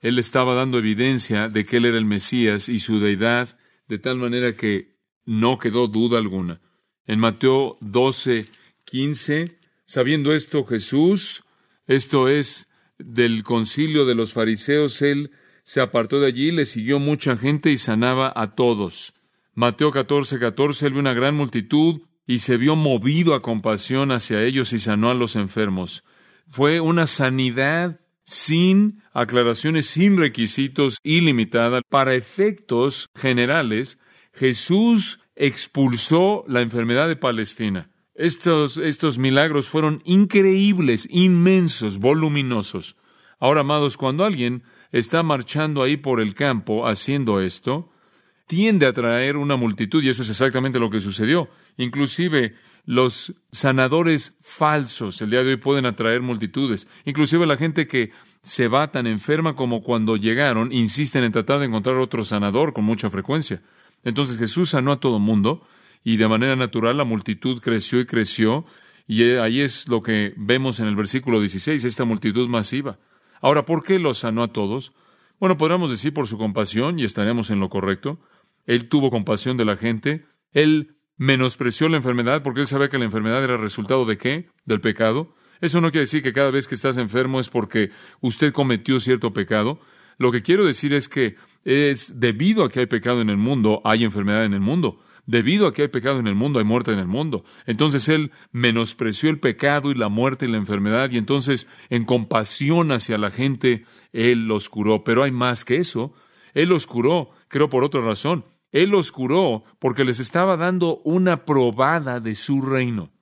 Él 0.00 0.18
estaba 0.18 0.54
dando 0.54 0.78
evidencia 0.78 1.48
de 1.48 1.64
que 1.64 1.78
él 1.78 1.84
era 1.84 1.98
el 1.98 2.06
Mesías 2.06 2.68
y 2.68 2.78
su 2.78 3.00
deidad, 3.00 3.58
de 3.88 3.98
tal 3.98 4.18
manera 4.18 4.54
que 4.54 4.96
no 5.24 5.58
quedó 5.58 5.88
duda 5.88 6.18
alguna. 6.18 6.60
En 7.06 7.20
Mateo 7.20 7.78
12, 7.80 8.46
15, 8.84 9.57
sabiendo 9.88 10.34
esto 10.34 10.64
Jesús, 10.64 11.44
esto 11.86 12.28
es 12.28 12.68
del 12.98 13.42
concilio 13.42 14.04
de 14.04 14.14
los 14.14 14.34
fariseos, 14.34 15.00
él 15.00 15.30
se 15.62 15.80
apartó 15.80 16.20
de 16.20 16.26
allí, 16.26 16.52
le 16.52 16.66
siguió 16.66 16.98
mucha 16.98 17.38
gente 17.38 17.70
y 17.70 17.78
sanaba 17.78 18.30
a 18.36 18.54
todos. 18.54 19.14
Mateo 19.54 19.90
14, 19.90 20.38
14, 20.38 20.86
él 20.86 20.92
vio 20.92 21.00
una 21.00 21.14
gran 21.14 21.34
multitud 21.34 22.02
y 22.26 22.40
se 22.40 22.58
vio 22.58 22.76
movido 22.76 23.34
a 23.34 23.40
compasión 23.40 24.12
hacia 24.12 24.42
ellos 24.42 24.74
y 24.74 24.78
sanó 24.78 25.08
a 25.08 25.14
los 25.14 25.36
enfermos. 25.36 26.04
Fue 26.48 26.80
una 26.80 27.06
sanidad 27.06 27.98
sin 28.24 29.02
aclaraciones, 29.14 29.86
sin 29.86 30.18
requisitos, 30.18 30.98
ilimitada. 31.02 31.80
Para 31.88 32.14
efectos 32.14 33.08
generales, 33.14 33.98
Jesús 34.34 35.20
expulsó 35.34 36.44
la 36.46 36.60
enfermedad 36.60 37.08
de 37.08 37.16
Palestina. 37.16 37.90
Estos, 38.18 38.78
estos 38.78 39.16
milagros 39.16 39.68
fueron 39.68 40.02
increíbles, 40.04 41.06
inmensos, 41.08 41.98
voluminosos. 41.98 42.96
Ahora, 43.38 43.60
amados, 43.60 43.96
cuando 43.96 44.24
alguien 44.24 44.64
está 44.90 45.22
marchando 45.22 45.84
ahí 45.84 45.96
por 45.96 46.20
el 46.20 46.34
campo 46.34 46.88
haciendo 46.88 47.40
esto, 47.40 47.92
tiende 48.48 48.86
a 48.86 48.88
atraer 48.88 49.36
una 49.36 49.54
multitud 49.54 50.02
y 50.02 50.08
eso 50.08 50.22
es 50.22 50.30
exactamente 50.30 50.80
lo 50.80 50.90
que 50.90 50.98
sucedió. 50.98 51.48
Inclusive 51.76 52.56
los 52.86 53.34
sanadores 53.52 54.36
falsos 54.40 55.22
el 55.22 55.30
día 55.30 55.44
de 55.44 55.50
hoy 55.50 55.56
pueden 55.56 55.86
atraer 55.86 56.20
multitudes. 56.20 56.88
Inclusive 57.04 57.46
la 57.46 57.56
gente 57.56 57.86
que 57.86 58.10
se 58.42 58.66
va 58.66 58.90
tan 58.90 59.06
enferma 59.06 59.54
como 59.54 59.84
cuando 59.84 60.16
llegaron 60.16 60.72
insisten 60.72 61.22
en 61.22 61.30
tratar 61.30 61.60
de 61.60 61.66
encontrar 61.66 61.94
otro 61.98 62.24
sanador 62.24 62.72
con 62.72 62.82
mucha 62.82 63.10
frecuencia. 63.10 63.62
Entonces 64.02 64.38
Jesús 64.38 64.70
sanó 64.70 64.90
a 64.90 64.98
todo 64.98 65.20
mundo 65.20 65.64
y 66.04 66.16
de 66.16 66.28
manera 66.28 66.56
natural 66.56 66.96
la 66.96 67.04
multitud 67.04 67.60
creció 67.60 68.00
y 68.00 68.06
creció 68.06 68.64
y 69.08 69.22
ahí 69.22 69.62
es 69.62 69.88
lo 69.88 70.02
que 70.02 70.34
vemos 70.36 70.80
en 70.80 70.86
el 70.86 70.94
versículo 70.94 71.40
16, 71.40 71.82
esta 71.82 72.04
multitud 72.04 72.46
masiva. 72.46 72.98
Ahora, 73.40 73.64
¿por 73.64 73.82
qué 73.82 73.98
los 73.98 74.18
sanó 74.18 74.42
a 74.42 74.52
todos? 74.52 74.92
Bueno, 75.40 75.56
podríamos 75.56 75.90
decir 75.90 76.12
por 76.12 76.26
su 76.26 76.36
compasión 76.36 76.98
y 76.98 77.04
estaremos 77.04 77.50
en 77.50 77.58
lo 77.58 77.70
correcto. 77.70 78.20
Él 78.66 78.88
tuvo 78.88 79.10
compasión 79.10 79.56
de 79.56 79.64
la 79.64 79.76
gente. 79.76 80.26
Él 80.52 80.96
menospreció 81.16 81.88
la 81.88 81.96
enfermedad 81.96 82.42
porque 82.42 82.60
él 82.60 82.66
sabía 82.66 82.90
que 82.90 82.98
la 82.98 83.06
enfermedad 83.06 83.42
era 83.42 83.56
resultado 83.56 84.04
de 84.04 84.18
qué? 84.18 84.50
Del 84.66 84.82
pecado. 84.82 85.34
Eso 85.62 85.80
no 85.80 85.90
quiere 85.90 86.02
decir 86.02 86.22
que 86.22 86.34
cada 86.34 86.50
vez 86.50 86.68
que 86.68 86.74
estás 86.74 86.98
enfermo 86.98 87.40
es 87.40 87.48
porque 87.48 87.90
usted 88.20 88.52
cometió 88.52 89.00
cierto 89.00 89.32
pecado. 89.32 89.80
Lo 90.18 90.32
que 90.32 90.42
quiero 90.42 90.66
decir 90.66 90.92
es 90.92 91.08
que 91.08 91.36
es 91.64 92.20
debido 92.20 92.62
a 92.62 92.70
que 92.70 92.80
hay 92.80 92.86
pecado 92.86 93.22
en 93.22 93.30
el 93.30 93.38
mundo, 93.38 93.80
hay 93.84 94.04
enfermedad 94.04 94.44
en 94.44 94.52
el 94.52 94.60
mundo. 94.60 95.00
Debido 95.28 95.66
a 95.66 95.74
que 95.74 95.82
hay 95.82 95.88
pecado 95.88 96.20
en 96.20 96.26
el 96.26 96.34
mundo, 96.34 96.58
hay 96.58 96.64
muerte 96.64 96.90
en 96.90 96.98
el 96.98 97.06
mundo. 97.06 97.44
Entonces 97.66 98.08
Él 98.08 98.32
menospreció 98.50 99.28
el 99.28 99.38
pecado 99.38 99.90
y 99.90 99.94
la 99.94 100.08
muerte 100.08 100.46
y 100.46 100.48
la 100.48 100.56
enfermedad, 100.56 101.10
y 101.10 101.18
entonces 101.18 101.68
en 101.90 102.06
compasión 102.06 102.92
hacia 102.92 103.18
la 103.18 103.30
gente, 103.30 103.84
Él 104.14 104.48
los 104.48 104.70
curó. 104.70 105.04
Pero 105.04 105.22
hay 105.22 105.30
más 105.30 105.66
que 105.66 105.76
eso. 105.76 106.14
Él 106.54 106.70
los 106.70 106.86
curó, 106.86 107.28
creo 107.48 107.68
por 107.68 107.84
otra 107.84 108.00
razón. 108.00 108.46
Él 108.72 108.88
los 108.88 109.12
curó 109.12 109.64
porque 109.78 110.02
les 110.02 110.18
estaba 110.18 110.56
dando 110.56 111.02
una 111.04 111.44
probada 111.44 112.20
de 112.20 112.34
su 112.34 112.62
reino. 112.62 113.12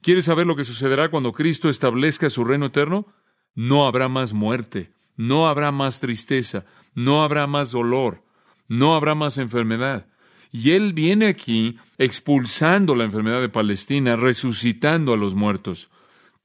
¿Quieres 0.00 0.24
saber 0.24 0.46
lo 0.46 0.56
que 0.56 0.64
sucederá 0.64 1.10
cuando 1.10 1.32
Cristo 1.32 1.68
establezca 1.68 2.30
su 2.30 2.42
reino 2.42 2.66
eterno? 2.66 3.06
No 3.54 3.86
habrá 3.86 4.08
más 4.08 4.32
muerte, 4.32 4.94
no 5.14 5.46
habrá 5.46 5.72
más 5.72 6.00
tristeza, 6.00 6.64
no 6.94 7.22
habrá 7.22 7.46
más 7.46 7.70
dolor, 7.70 8.24
no 8.66 8.94
habrá 8.94 9.14
más 9.14 9.36
enfermedad. 9.36 10.06
Y 10.52 10.72
Él 10.72 10.92
viene 10.92 11.26
aquí 11.26 11.78
expulsando 11.98 12.94
la 12.94 13.04
enfermedad 13.04 13.40
de 13.40 13.48
Palestina, 13.48 14.16
resucitando 14.16 15.12
a 15.12 15.16
los 15.16 15.34
muertos. 15.34 15.90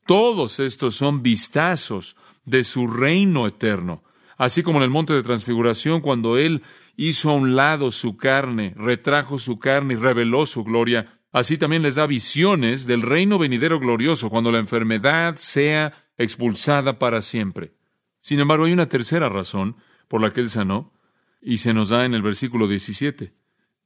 Todos 0.06 0.60
estos 0.60 0.96
son 0.96 1.24
vistazos 1.24 2.16
de 2.46 2.64
su 2.64 2.88
reino 2.88 3.48
eterno. 3.48 4.04
Así 4.38 4.64
como 4.64 4.80
en 4.80 4.84
el 4.84 4.90
monte 4.90 5.14
de 5.14 5.24
transfiguración, 5.24 6.02
cuando 6.02 6.38
Él 6.38 6.62
hizo 6.98 7.30
a 7.30 7.36
un 7.36 7.56
lado 7.56 7.90
su 7.90 8.18
carne, 8.18 8.74
retrajo 8.76 9.38
su 9.38 9.58
carne 9.58 9.94
y 9.94 9.98
reveló 9.98 10.46
su 10.46 10.64
gloria, 10.64 11.20
así 11.32 11.58
también 11.58 11.82
les 11.82 11.96
da 11.96 12.06
visiones 12.06 12.86
del 12.86 13.02
reino 13.02 13.40
venidero 13.40 13.80
glorioso, 13.80 14.30
cuando 14.30 14.52
la 14.52 14.60
enfermedad 14.60 15.36
sea 15.38 15.94
expulsada 16.18 17.00
para 17.00 17.22
siempre. 17.22 17.74
Sin 18.22 18.40
embargo, 18.40 18.66
hay 18.66 18.74
una 18.74 18.90
tercera 18.90 19.30
razón 19.30 19.78
por 20.08 20.22
la 20.22 20.32
que 20.32 20.42
Él 20.42 20.50
sanó, 20.50 20.94
y 21.42 21.60
se 21.60 21.74
nos 21.74 21.90
da 21.90 22.06
en 22.06 22.14
el 22.14 22.22
versículo 22.22 22.68
17. 22.68 23.34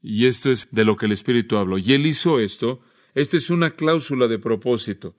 Y 0.02 0.28
esto 0.28 0.52
es 0.52 0.72
de 0.72 0.86
lo 0.86 0.96
que 0.96 1.06
el 1.06 1.12
Espíritu 1.12 1.58
habló. 1.58 1.78
Y 1.78 1.94
él 1.94 2.06
hizo 2.06 2.40
esto. 2.40 2.82
Esta 3.14 3.38
es 3.38 3.50
una 3.50 3.72
cláusula 3.72 4.28
de 4.28 4.40
propósito 4.40 5.16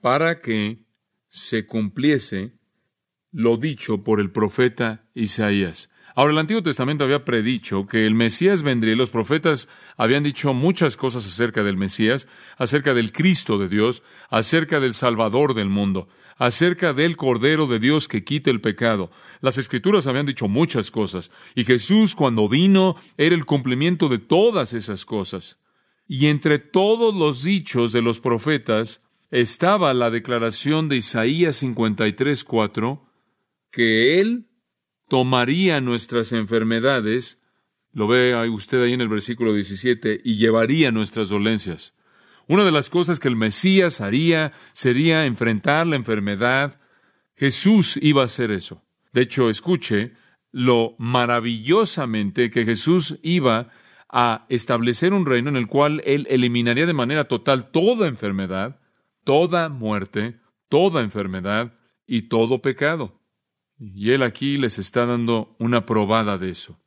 para 0.00 0.40
que 0.40 0.84
se 1.28 1.66
cumpliese 1.66 2.52
lo 3.30 3.56
dicho 3.56 4.02
por 4.04 4.20
el 4.20 4.30
profeta 4.30 5.08
Isaías. 5.14 5.90
Ahora, 6.18 6.32
el 6.32 6.38
Antiguo 6.38 6.64
Testamento 6.64 7.04
había 7.04 7.24
predicho 7.24 7.86
que 7.86 8.04
el 8.04 8.16
Mesías 8.16 8.64
vendría 8.64 8.94
y 8.94 8.96
los 8.96 9.08
profetas 9.08 9.68
habían 9.96 10.24
dicho 10.24 10.52
muchas 10.52 10.96
cosas 10.96 11.24
acerca 11.24 11.62
del 11.62 11.76
Mesías, 11.76 12.26
acerca 12.56 12.92
del 12.92 13.12
Cristo 13.12 13.56
de 13.56 13.68
Dios, 13.68 14.02
acerca 14.28 14.80
del 14.80 14.94
Salvador 14.94 15.54
del 15.54 15.68
mundo 15.68 16.08
acerca 16.36 16.92
del 16.92 17.16
Cordero 17.16 17.68
de 17.68 17.78
Dios 17.78 18.08
que 18.08 18.24
quita 18.24 18.50
el 18.50 18.60
pecado. 18.60 19.12
Las 19.40 19.58
Escrituras 19.58 20.08
habían 20.08 20.26
dicho 20.26 20.48
muchas 20.48 20.90
cosas, 20.90 21.30
y 21.54 21.64
Jesús 21.64 22.16
cuando 22.16 22.48
vino 22.48 22.96
era 23.16 23.34
el 23.34 23.44
cumplimiento 23.44 24.08
de 24.08 24.18
todas 24.18 24.72
esas 24.72 25.04
cosas. 25.04 25.60
Y 26.08 26.26
entre 26.26 26.58
todos 26.58 27.14
los 27.14 27.44
dichos 27.44 27.92
de 27.92 28.02
los 28.02 28.18
profetas 28.18 29.02
estaba 29.30 29.94
la 29.94 30.10
declaración 30.10 30.88
de 30.88 30.96
Isaías 30.96 31.62
53:4 31.62 33.02
que 33.70 34.20
él 34.20 34.47
tomaría 35.08 35.80
nuestras 35.80 36.32
enfermedades, 36.32 37.40
lo 37.92 38.06
ve 38.06 38.48
usted 38.48 38.82
ahí 38.82 38.92
en 38.92 39.00
el 39.00 39.08
versículo 39.08 39.52
17, 39.54 40.20
y 40.22 40.36
llevaría 40.36 40.92
nuestras 40.92 41.28
dolencias. 41.28 41.94
Una 42.46 42.64
de 42.64 42.72
las 42.72 42.88
cosas 42.88 43.20
que 43.20 43.28
el 43.28 43.36
Mesías 43.36 44.00
haría 44.00 44.52
sería 44.72 45.26
enfrentar 45.26 45.86
la 45.86 45.96
enfermedad. 45.96 46.80
Jesús 47.36 47.98
iba 48.00 48.22
a 48.22 48.26
hacer 48.26 48.50
eso. 48.50 48.82
De 49.12 49.22
hecho, 49.22 49.50
escuche 49.50 50.12
lo 50.50 50.94
maravillosamente 50.98 52.50
que 52.50 52.64
Jesús 52.64 53.18
iba 53.22 53.70
a 54.08 54.46
establecer 54.48 55.12
un 55.12 55.26
reino 55.26 55.50
en 55.50 55.56
el 55.56 55.66
cual 55.66 56.00
Él 56.06 56.26
eliminaría 56.30 56.86
de 56.86 56.94
manera 56.94 57.24
total 57.24 57.70
toda 57.70 58.08
enfermedad, 58.08 58.80
toda 59.24 59.68
muerte, 59.68 60.40
toda 60.70 61.02
enfermedad 61.02 61.74
y 62.06 62.22
todo 62.22 62.62
pecado. 62.62 63.17
Y 63.78 64.10
Él 64.10 64.22
aquí 64.22 64.58
les 64.58 64.78
está 64.78 65.06
dando 65.06 65.54
una 65.58 65.86
probada 65.86 66.36
de 66.38 66.50
eso. 66.50 66.80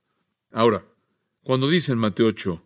Ahora, 0.51 0.86
cuando 1.43 1.69
dice 1.69 1.91
en 1.91 1.98
Mateo 1.98 2.27
8 2.27 2.62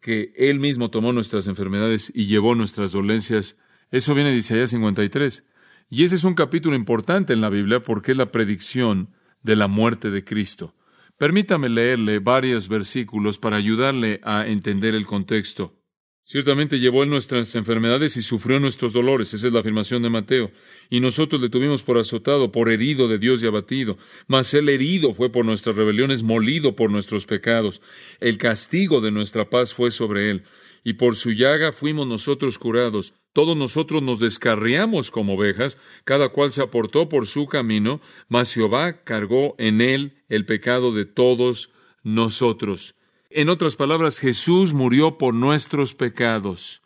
que 0.00 0.32
Él 0.36 0.58
mismo 0.58 0.90
tomó 0.90 1.12
nuestras 1.12 1.46
enfermedades 1.46 2.10
y 2.14 2.26
llevó 2.26 2.54
nuestras 2.54 2.92
dolencias, 2.92 3.56
eso 3.90 4.14
viene 4.14 4.30
de 4.30 4.36
Isaías 4.36 4.70
53. 4.70 5.44
Y 5.88 6.04
ese 6.04 6.16
es 6.16 6.24
un 6.24 6.34
capítulo 6.34 6.74
importante 6.74 7.32
en 7.32 7.40
la 7.40 7.50
Biblia 7.50 7.82
porque 7.82 8.12
es 8.12 8.16
la 8.16 8.32
predicción 8.32 9.14
de 9.42 9.56
la 9.56 9.68
muerte 9.68 10.10
de 10.10 10.24
Cristo. 10.24 10.74
Permítame 11.18 11.68
leerle 11.68 12.18
varios 12.18 12.68
versículos 12.68 13.38
para 13.38 13.56
ayudarle 13.56 14.20
a 14.24 14.46
entender 14.46 14.94
el 14.94 15.06
contexto. 15.06 15.81
Ciertamente 16.24 16.78
llevó 16.78 17.02
él 17.02 17.10
nuestras 17.10 17.54
enfermedades 17.56 18.16
y 18.16 18.22
sufrió 18.22 18.60
nuestros 18.60 18.92
dolores. 18.92 19.34
Esa 19.34 19.48
es 19.48 19.52
la 19.52 19.60
afirmación 19.60 20.02
de 20.02 20.10
Mateo. 20.10 20.52
Y 20.88 21.00
nosotros 21.00 21.42
le 21.42 21.48
tuvimos 21.48 21.82
por 21.82 21.98
azotado, 21.98 22.52
por 22.52 22.70
herido 22.70 23.08
de 23.08 23.18
Dios 23.18 23.42
y 23.42 23.46
abatido. 23.46 23.98
Mas 24.28 24.54
él 24.54 24.68
herido 24.68 25.12
fue 25.14 25.30
por 25.30 25.44
nuestras 25.44 25.74
rebeliones, 25.74 26.22
molido 26.22 26.76
por 26.76 26.90
nuestros 26.90 27.26
pecados. 27.26 27.82
El 28.20 28.38
castigo 28.38 29.00
de 29.00 29.10
nuestra 29.10 29.50
paz 29.50 29.74
fue 29.74 29.90
sobre 29.90 30.30
él. 30.30 30.44
Y 30.84 30.94
por 30.94 31.16
su 31.16 31.32
llaga 31.32 31.72
fuimos 31.72 32.06
nosotros 32.06 32.56
curados. 32.56 33.14
Todos 33.32 33.56
nosotros 33.56 34.02
nos 34.02 34.20
descarriamos 34.20 35.10
como 35.10 35.34
ovejas, 35.34 35.76
cada 36.04 36.28
cual 36.28 36.52
se 36.52 36.62
aportó 36.62 37.08
por 37.08 37.26
su 37.26 37.46
camino, 37.46 38.00
mas 38.28 38.52
Jehová 38.52 39.02
cargó 39.04 39.54
en 39.58 39.80
él 39.80 40.22
el 40.28 40.44
pecado 40.44 40.92
de 40.92 41.04
todos 41.04 41.70
nosotros. 42.02 42.94
En 43.34 43.48
otras 43.48 43.76
palabras, 43.76 44.18
Jesús 44.18 44.74
murió 44.74 45.16
por 45.16 45.34
nuestros 45.34 45.94
pecados, 45.94 46.82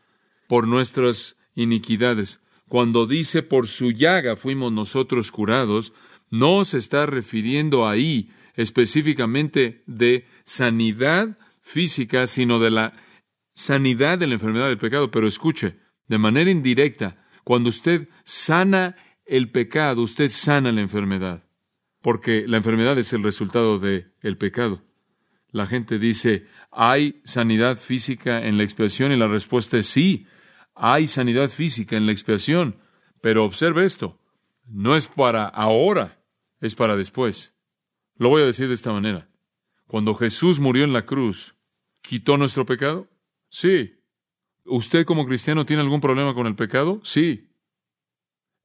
por 0.46 0.68
nuestras 0.68 1.36
iniquidades. 1.54 2.40
Cuando 2.68 3.06
dice 3.06 3.42
por 3.42 3.68
su 3.68 3.90
llaga 3.90 4.36
fuimos 4.36 4.72
nosotros 4.72 5.30
curados, 5.30 5.92
no 6.30 6.64
se 6.64 6.78
está 6.78 7.06
refiriendo 7.06 7.88
ahí 7.88 8.30
específicamente 8.54 9.82
de 9.86 10.26
sanidad 10.44 11.38
física, 11.60 12.26
sino 12.26 12.58
de 12.58 12.70
la 12.70 12.92
sanidad 13.54 14.18
de 14.18 14.26
la 14.26 14.34
enfermedad 14.34 14.68
del 14.68 14.78
pecado. 14.78 15.10
Pero 15.10 15.26
escuche, 15.26 15.76
de 16.06 16.18
manera 16.18 16.50
indirecta, 16.50 17.24
cuando 17.44 17.68
usted 17.68 18.08
sana 18.24 18.96
el 19.24 19.50
pecado, 19.50 20.02
usted 20.02 20.30
sana 20.30 20.72
la 20.72 20.80
enfermedad, 20.80 21.44
porque 22.02 22.44
la 22.46 22.58
enfermedad 22.58 22.98
es 22.98 23.12
el 23.12 23.22
resultado 23.22 23.78
del 23.78 24.12
el 24.22 24.36
pecado. 24.36 24.86
La 25.50 25.66
gente 25.66 25.98
dice, 25.98 26.46
¿hay 26.70 27.20
sanidad 27.24 27.76
física 27.76 28.44
en 28.46 28.58
la 28.58 28.64
expiación? 28.64 29.12
Y 29.12 29.16
la 29.16 29.28
respuesta 29.28 29.78
es 29.78 29.86
sí, 29.86 30.26
hay 30.74 31.06
sanidad 31.06 31.48
física 31.48 31.96
en 31.96 32.06
la 32.06 32.12
expiación. 32.12 32.76
Pero 33.20 33.44
observe 33.44 33.84
esto, 33.84 34.20
no 34.66 34.96
es 34.96 35.08
para 35.08 35.46
ahora, 35.46 36.22
es 36.60 36.74
para 36.74 36.96
después. 36.96 37.54
Lo 38.16 38.28
voy 38.28 38.42
a 38.42 38.46
decir 38.46 38.68
de 38.68 38.74
esta 38.74 38.92
manera. 38.92 39.28
Cuando 39.86 40.14
Jesús 40.14 40.60
murió 40.60 40.84
en 40.84 40.92
la 40.92 41.04
cruz, 41.04 41.54
¿quitó 42.02 42.36
nuestro 42.36 42.66
pecado? 42.66 43.08
Sí. 43.48 43.94
¿Usted 44.64 45.04
como 45.04 45.26
cristiano 45.26 45.64
tiene 45.64 45.82
algún 45.82 46.00
problema 46.00 46.34
con 46.34 46.46
el 46.46 46.56
pecado? 46.56 47.00
Sí. 47.04 47.48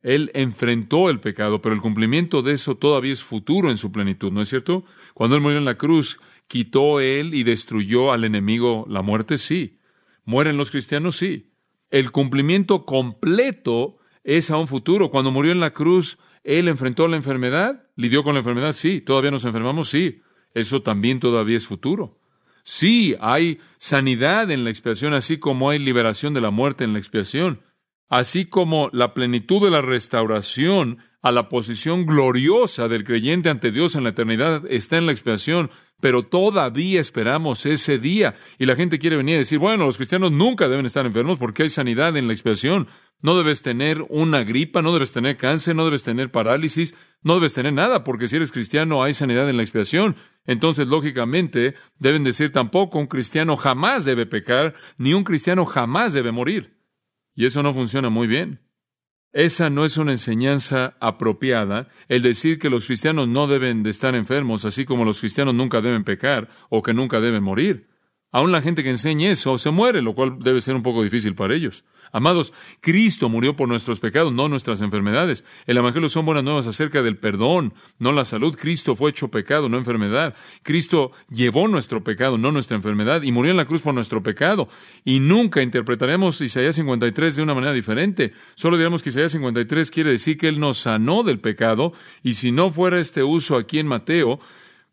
Él 0.01 0.31
enfrentó 0.33 1.09
el 1.09 1.19
pecado, 1.19 1.61
pero 1.61 1.75
el 1.75 1.81
cumplimiento 1.81 2.41
de 2.41 2.53
eso 2.53 2.75
todavía 2.75 3.13
es 3.13 3.23
futuro 3.23 3.69
en 3.69 3.77
su 3.77 3.91
plenitud, 3.91 4.31
¿no 4.31 4.41
es 4.41 4.49
cierto? 4.49 4.83
Cuando 5.13 5.35
Él 5.35 5.41
murió 5.41 5.59
en 5.59 5.65
la 5.65 5.77
cruz, 5.77 6.19
¿quitó 6.51 6.99
Él 6.99 7.33
y 7.33 7.43
destruyó 7.43 8.11
al 8.11 8.25
enemigo 8.25 8.85
la 8.89 9.01
muerte? 9.01 9.37
Sí. 9.37 9.79
¿Mueren 10.25 10.57
los 10.57 10.69
cristianos? 10.69 11.15
Sí. 11.15 11.53
El 11.89 12.11
cumplimiento 12.11 12.85
completo 12.85 13.99
es 14.25 14.51
a 14.51 14.57
un 14.57 14.67
futuro. 14.67 15.09
Cuando 15.09 15.31
murió 15.31 15.53
en 15.53 15.61
la 15.61 15.71
cruz, 15.71 16.17
Él 16.43 16.67
enfrentó 16.67 17.07
la 17.07 17.15
enfermedad, 17.15 17.87
lidió 17.95 18.25
con 18.25 18.33
la 18.33 18.39
enfermedad, 18.39 18.73
sí. 18.73 18.99
¿Todavía 18.99 19.31
nos 19.31 19.45
enfermamos? 19.45 19.87
Sí. 19.87 20.23
Eso 20.53 20.81
también 20.81 21.21
todavía 21.21 21.55
es 21.55 21.65
futuro. 21.65 22.19
Sí, 22.63 23.15
hay 23.21 23.59
sanidad 23.77 24.51
en 24.51 24.65
la 24.65 24.71
expiación, 24.71 25.13
así 25.13 25.37
como 25.37 25.69
hay 25.69 25.79
liberación 25.79 26.33
de 26.33 26.41
la 26.41 26.51
muerte 26.51 26.83
en 26.83 26.91
la 26.91 26.99
expiación, 26.99 27.61
así 28.09 28.43
como 28.43 28.89
la 28.91 29.13
plenitud 29.13 29.63
de 29.63 29.71
la 29.71 29.79
restauración 29.79 30.97
a 31.21 31.31
la 31.31 31.49
posición 31.49 32.05
gloriosa 32.05 32.87
del 32.87 33.03
creyente 33.03 33.49
ante 33.49 33.71
Dios 33.71 33.95
en 33.95 34.03
la 34.03 34.09
eternidad 34.09 34.63
está 34.67 34.97
en 34.97 35.05
la 35.05 35.11
expiación, 35.11 35.69
pero 35.99 36.23
todavía 36.23 36.99
esperamos 36.99 37.65
ese 37.65 37.99
día. 37.99 38.33
Y 38.57 38.65
la 38.65 38.75
gente 38.75 38.97
quiere 38.97 39.17
venir 39.17 39.35
a 39.35 39.39
decir, 39.39 39.59
bueno, 39.59 39.85
los 39.85 39.97
cristianos 39.97 40.31
nunca 40.31 40.67
deben 40.67 40.85
estar 40.85 41.05
enfermos 41.05 41.37
porque 41.37 41.63
hay 41.63 41.69
sanidad 41.69 42.17
en 42.17 42.27
la 42.27 42.33
expiación. 42.33 42.87
No 43.21 43.37
debes 43.37 43.61
tener 43.61 44.03
una 44.09 44.43
gripa, 44.43 44.81
no 44.81 44.93
debes 44.93 45.13
tener 45.13 45.37
cáncer, 45.37 45.75
no 45.75 45.85
debes 45.85 46.01
tener 46.01 46.31
parálisis, 46.31 46.95
no 47.21 47.35
debes 47.35 47.53
tener 47.53 47.71
nada, 47.71 48.03
porque 48.03 48.27
si 48.27 48.37
eres 48.37 48.51
cristiano 48.51 49.03
hay 49.03 49.13
sanidad 49.13 49.47
en 49.47 49.57
la 49.57 49.63
expiación. 49.63 50.15
Entonces, 50.45 50.87
lógicamente, 50.87 51.75
deben 51.99 52.23
decir 52.23 52.51
tampoco 52.51 52.97
un 52.97 53.05
cristiano 53.05 53.55
jamás 53.57 54.05
debe 54.05 54.25
pecar, 54.25 54.73
ni 54.97 55.13
un 55.13 55.23
cristiano 55.23 55.65
jamás 55.65 56.13
debe 56.13 56.31
morir. 56.31 56.79
Y 57.35 57.45
eso 57.45 57.61
no 57.61 57.75
funciona 57.75 58.09
muy 58.09 58.25
bien. 58.25 58.70
Esa 59.33 59.69
no 59.69 59.85
es 59.85 59.95
una 59.97 60.11
enseñanza 60.11 60.95
apropiada, 60.99 61.87
el 62.09 62.21
decir 62.21 62.59
que 62.59 62.69
los 62.69 62.87
cristianos 62.87 63.29
no 63.29 63.47
deben 63.47 63.81
de 63.81 63.89
estar 63.89 64.13
enfermos, 64.13 64.65
así 64.65 64.83
como 64.83 65.05
los 65.05 65.19
cristianos 65.21 65.53
nunca 65.53 65.79
deben 65.79 66.03
pecar 66.03 66.49
o 66.69 66.81
que 66.81 66.93
nunca 66.93 67.21
deben 67.21 67.43
morir. 67.43 67.90
Aún 68.31 68.51
la 68.51 68.61
gente 68.61 68.83
que 68.83 68.89
enseñe 68.89 69.29
eso 69.29 69.57
se 69.57 69.71
muere, 69.71 70.01
lo 70.01 70.15
cual 70.15 70.39
debe 70.39 70.61
ser 70.61 70.75
un 70.75 70.83
poco 70.83 71.03
difícil 71.03 71.35
para 71.35 71.53
ellos. 71.53 71.83
Amados, 72.13 72.51
Cristo 72.81 73.29
murió 73.29 73.55
por 73.55 73.69
nuestros 73.69 73.99
pecados, 73.99 74.33
no 74.33 74.49
nuestras 74.49 74.81
enfermedades. 74.81 75.45
El 75.65 75.77
Evangelio 75.77 76.09
son 76.09 76.25
buenas 76.25 76.43
nuevas 76.43 76.67
acerca 76.67 77.01
del 77.01 77.17
perdón, 77.17 77.73
no 77.99 78.11
la 78.11 78.25
salud. 78.25 78.55
Cristo 78.59 78.95
fue 78.95 79.11
hecho 79.11 79.29
pecado, 79.29 79.69
no 79.69 79.77
enfermedad. 79.77 80.35
Cristo 80.63 81.11
llevó 81.29 81.67
nuestro 81.67 82.03
pecado, 82.03 82.37
no 82.37 82.51
nuestra 82.51 82.75
enfermedad, 82.75 83.21
y 83.21 83.31
murió 83.31 83.51
en 83.51 83.57
la 83.57 83.65
cruz 83.65 83.81
por 83.81 83.93
nuestro 83.93 84.21
pecado. 84.21 84.67
Y 85.05 85.19
nunca 85.21 85.61
interpretaremos 85.61 86.41
Isaías 86.41 86.75
53 86.75 87.37
de 87.37 87.43
una 87.43 87.53
manera 87.53 87.73
diferente. 87.73 88.33
Solo 88.55 88.77
diremos 88.77 89.03
que 89.03 89.09
Isaías 89.09 89.31
53 89.31 89.89
quiere 89.89 90.11
decir 90.11 90.37
que 90.37 90.49
Él 90.49 90.59
nos 90.59 90.79
sanó 90.79 91.23
del 91.23 91.39
pecado, 91.39 91.93
y 92.23 92.33
si 92.33 92.51
no 92.51 92.71
fuera 92.71 92.99
este 92.99 93.23
uso 93.23 93.55
aquí 93.55 93.79
en 93.79 93.87
Mateo, 93.87 94.39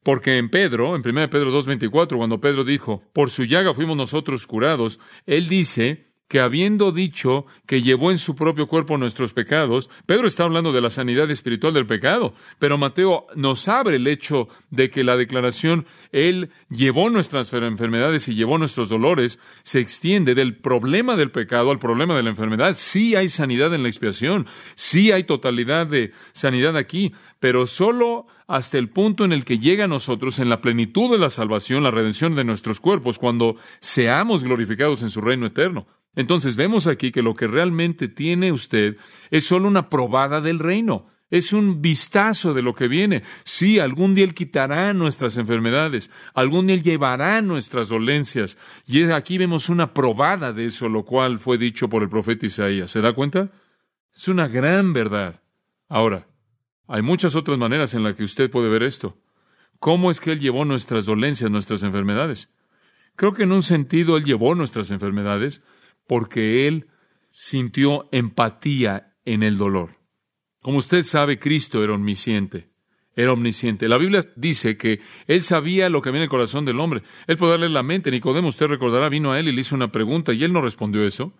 porque 0.08 0.38
en 0.38 0.48
Pedro, 0.48 0.96
en 0.96 1.06
1 1.06 1.28
Pedro 1.28 1.52
2.24, 1.52 2.16
cuando 2.16 2.40
Pedro 2.40 2.64
dijo, 2.64 3.02
por 3.12 3.28
su 3.28 3.44
llaga 3.44 3.74
fuimos 3.74 3.94
nosotros 3.94 4.46
curados, 4.46 4.98
él 5.26 5.48
dice 5.48 6.07
que 6.28 6.40
habiendo 6.40 6.92
dicho 6.92 7.46
que 7.66 7.82
llevó 7.82 8.10
en 8.10 8.18
su 8.18 8.36
propio 8.36 8.68
cuerpo 8.68 8.98
nuestros 8.98 9.32
pecados, 9.32 9.90
Pedro 10.06 10.26
está 10.26 10.44
hablando 10.44 10.72
de 10.72 10.82
la 10.82 10.90
sanidad 10.90 11.30
espiritual 11.30 11.72
del 11.72 11.86
pecado, 11.86 12.34
pero 12.58 12.78
Mateo 12.78 13.26
nos 13.34 13.66
abre 13.66 13.96
el 13.96 14.06
hecho 14.06 14.48
de 14.70 14.90
que 14.90 15.04
la 15.04 15.16
declaración, 15.16 15.86
Él 16.12 16.50
llevó 16.68 17.08
nuestras 17.10 17.52
enfermedades 17.52 18.28
y 18.28 18.34
llevó 18.34 18.58
nuestros 18.58 18.90
dolores, 18.90 19.38
se 19.62 19.80
extiende 19.80 20.34
del 20.34 20.56
problema 20.56 21.16
del 21.16 21.30
pecado 21.30 21.70
al 21.70 21.78
problema 21.78 22.14
de 22.14 22.22
la 22.22 22.30
enfermedad. 22.30 22.74
Sí 22.74 23.16
hay 23.16 23.28
sanidad 23.28 23.74
en 23.74 23.82
la 23.82 23.88
expiación, 23.88 24.46
sí 24.74 25.10
hay 25.12 25.24
totalidad 25.24 25.86
de 25.86 26.12
sanidad 26.32 26.76
aquí, 26.76 27.14
pero 27.40 27.66
solo 27.66 28.26
hasta 28.46 28.78
el 28.78 28.88
punto 28.88 29.24
en 29.24 29.32
el 29.32 29.44
que 29.44 29.58
llega 29.58 29.84
a 29.84 29.88
nosotros 29.88 30.38
en 30.38 30.48
la 30.48 30.60
plenitud 30.60 31.10
de 31.10 31.18
la 31.18 31.30
salvación, 31.30 31.82
la 31.82 31.90
redención 31.90 32.34
de 32.34 32.44
nuestros 32.44 32.80
cuerpos, 32.80 33.18
cuando 33.18 33.56
seamos 33.78 34.42
glorificados 34.42 35.02
en 35.02 35.10
su 35.10 35.20
reino 35.20 35.46
eterno. 35.46 35.86
Entonces 36.18 36.56
vemos 36.56 36.88
aquí 36.88 37.12
que 37.12 37.22
lo 37.22 37.36
que 37.36 37.46
realmente 37.46 38.08
tiene 38.08 38.50
usted 38.50 38.96
es 39.30 39.46
solo 39.46 39.68
una 39.68 39.88
probada 39.88 40.40
del 40.40 40.58
reino. 40.58 41.06
Es 41.30 41.52
un 41.52 41.80
vistazo 41.80 42.54
de 42.54 42.60
lo 42.60 42.74
que 42.74 42.88
viene. 42.88 43.22
Sí, 43.44 43.78
algún 43.78 44.16
día 44.16 44.24
Él 44.24 44.34
quitará 44.34 44.92
nuestras 44.94 45.36
enfermedades, 45.36 46.10
algún 46.34 46.66
día 46.66 46.74
Él 46.74 46.82
llevará 46.82 47.40
nuestras 47.40 47.90
dolencias. 47.90 48.58
Y 48.84 49.04
aquí 49.04 49.38
vemos 49.38 49.68
una 49.68 49.94
probada 49.94 50.52
de 50.52 50.66
eso, 50.66 50.88
lo 50.88 51.04
cual 51.04 51.38
fue 51.38 51.56
dicho 51.56 51.88
por 51.88 52.02
el 52.02 52.08
profeta 52.08 52.46
Isaías. 52.46 52.90
¿Se 52.90 53.00
da 53.00 53.12
cuenta? 53.12 53.52
Es 54.12 54.26
una 54.26 54.48
gran 54.48 54.92
verdad. 54.92 55.40
Ahora, 55.88 56.26
hay 56.88 57.00
muchas 57.00 57.36
otras 57.36 57.58
maneras 57.58 57.94
en 57.94 58.02
las 58.02 58.16
que 58.16 58.24
usted 58.24 58.50
puede 58.50 58.68
ver 58.68 58.82
esto. 58.82 59.16
¿Cómo 59.78 60.10
es 60.10 60.18
que 60.18 60.32
Él 60.32 60.40
llevó 60.40 60.64
nuestras 60.64 61.06
dolencias, 61.06 61.48
nuestras 61.48 61.84
enfermedades? 61.84 62.48
Creo 63.14 63.34
que 63.34 63.44
en 63.44 63.52
un 63.52 63.62
sentido 63.62 64.16
Él 64.16 64.24
llevó 64.24 64.56
nuestras 64.56 64.90
enfermedades, 64.90 65.62
porque 66.08 66.66
él 66.66 66.88
sintió 67.28 68.08
empatía 68.10 69.14
en 69.24 69.44
el 69.44 69.58
dolor. 69.58 69.98
Como 70.60 70.78
usted 70.78 71.04
sabe, 71.04 71.38
Cristo 71.38 71.84
era 71.84 71.94
omnisciente. 71.94 72.70
Era 73.14 73.32
omnisciente. 73.32 73.88
La 73.88 73.98
Biblia 73.98 74.24
dice 74.36 74.76
que 74.76 75.00
él 75.26 75.42
sabía 75.42 75.88
lo 75.88 76.02
que 76.02 76.08
había 76.08 76.20
en 76.20 76.24
el 76.24 76.28
corazón 76.28 76.64
del 76.64 76.80
hombre. 76.80 77.02
Él 77.26 77.36
puede 77.36 77.52
darle 77.52 77.68
la 77.68 77.82
mente. 77.82 78.10
Nicodemo, 78.10 78.48
usted 78.48 78.66
recordará, 78.66 79.08
vino 79.08 79.32
a 79.32 79.38
él 79.38 79.48
y 79.48 79.52
le 79.52 79.60
hizo 79.60 79.74
una 79.74 79.92
pregunta 79.92 80.32
y 80.32 80.42
él 80.42 80.52
no 80.52 80.62
respondió 80.62 81.04
eso. 81.04 81.32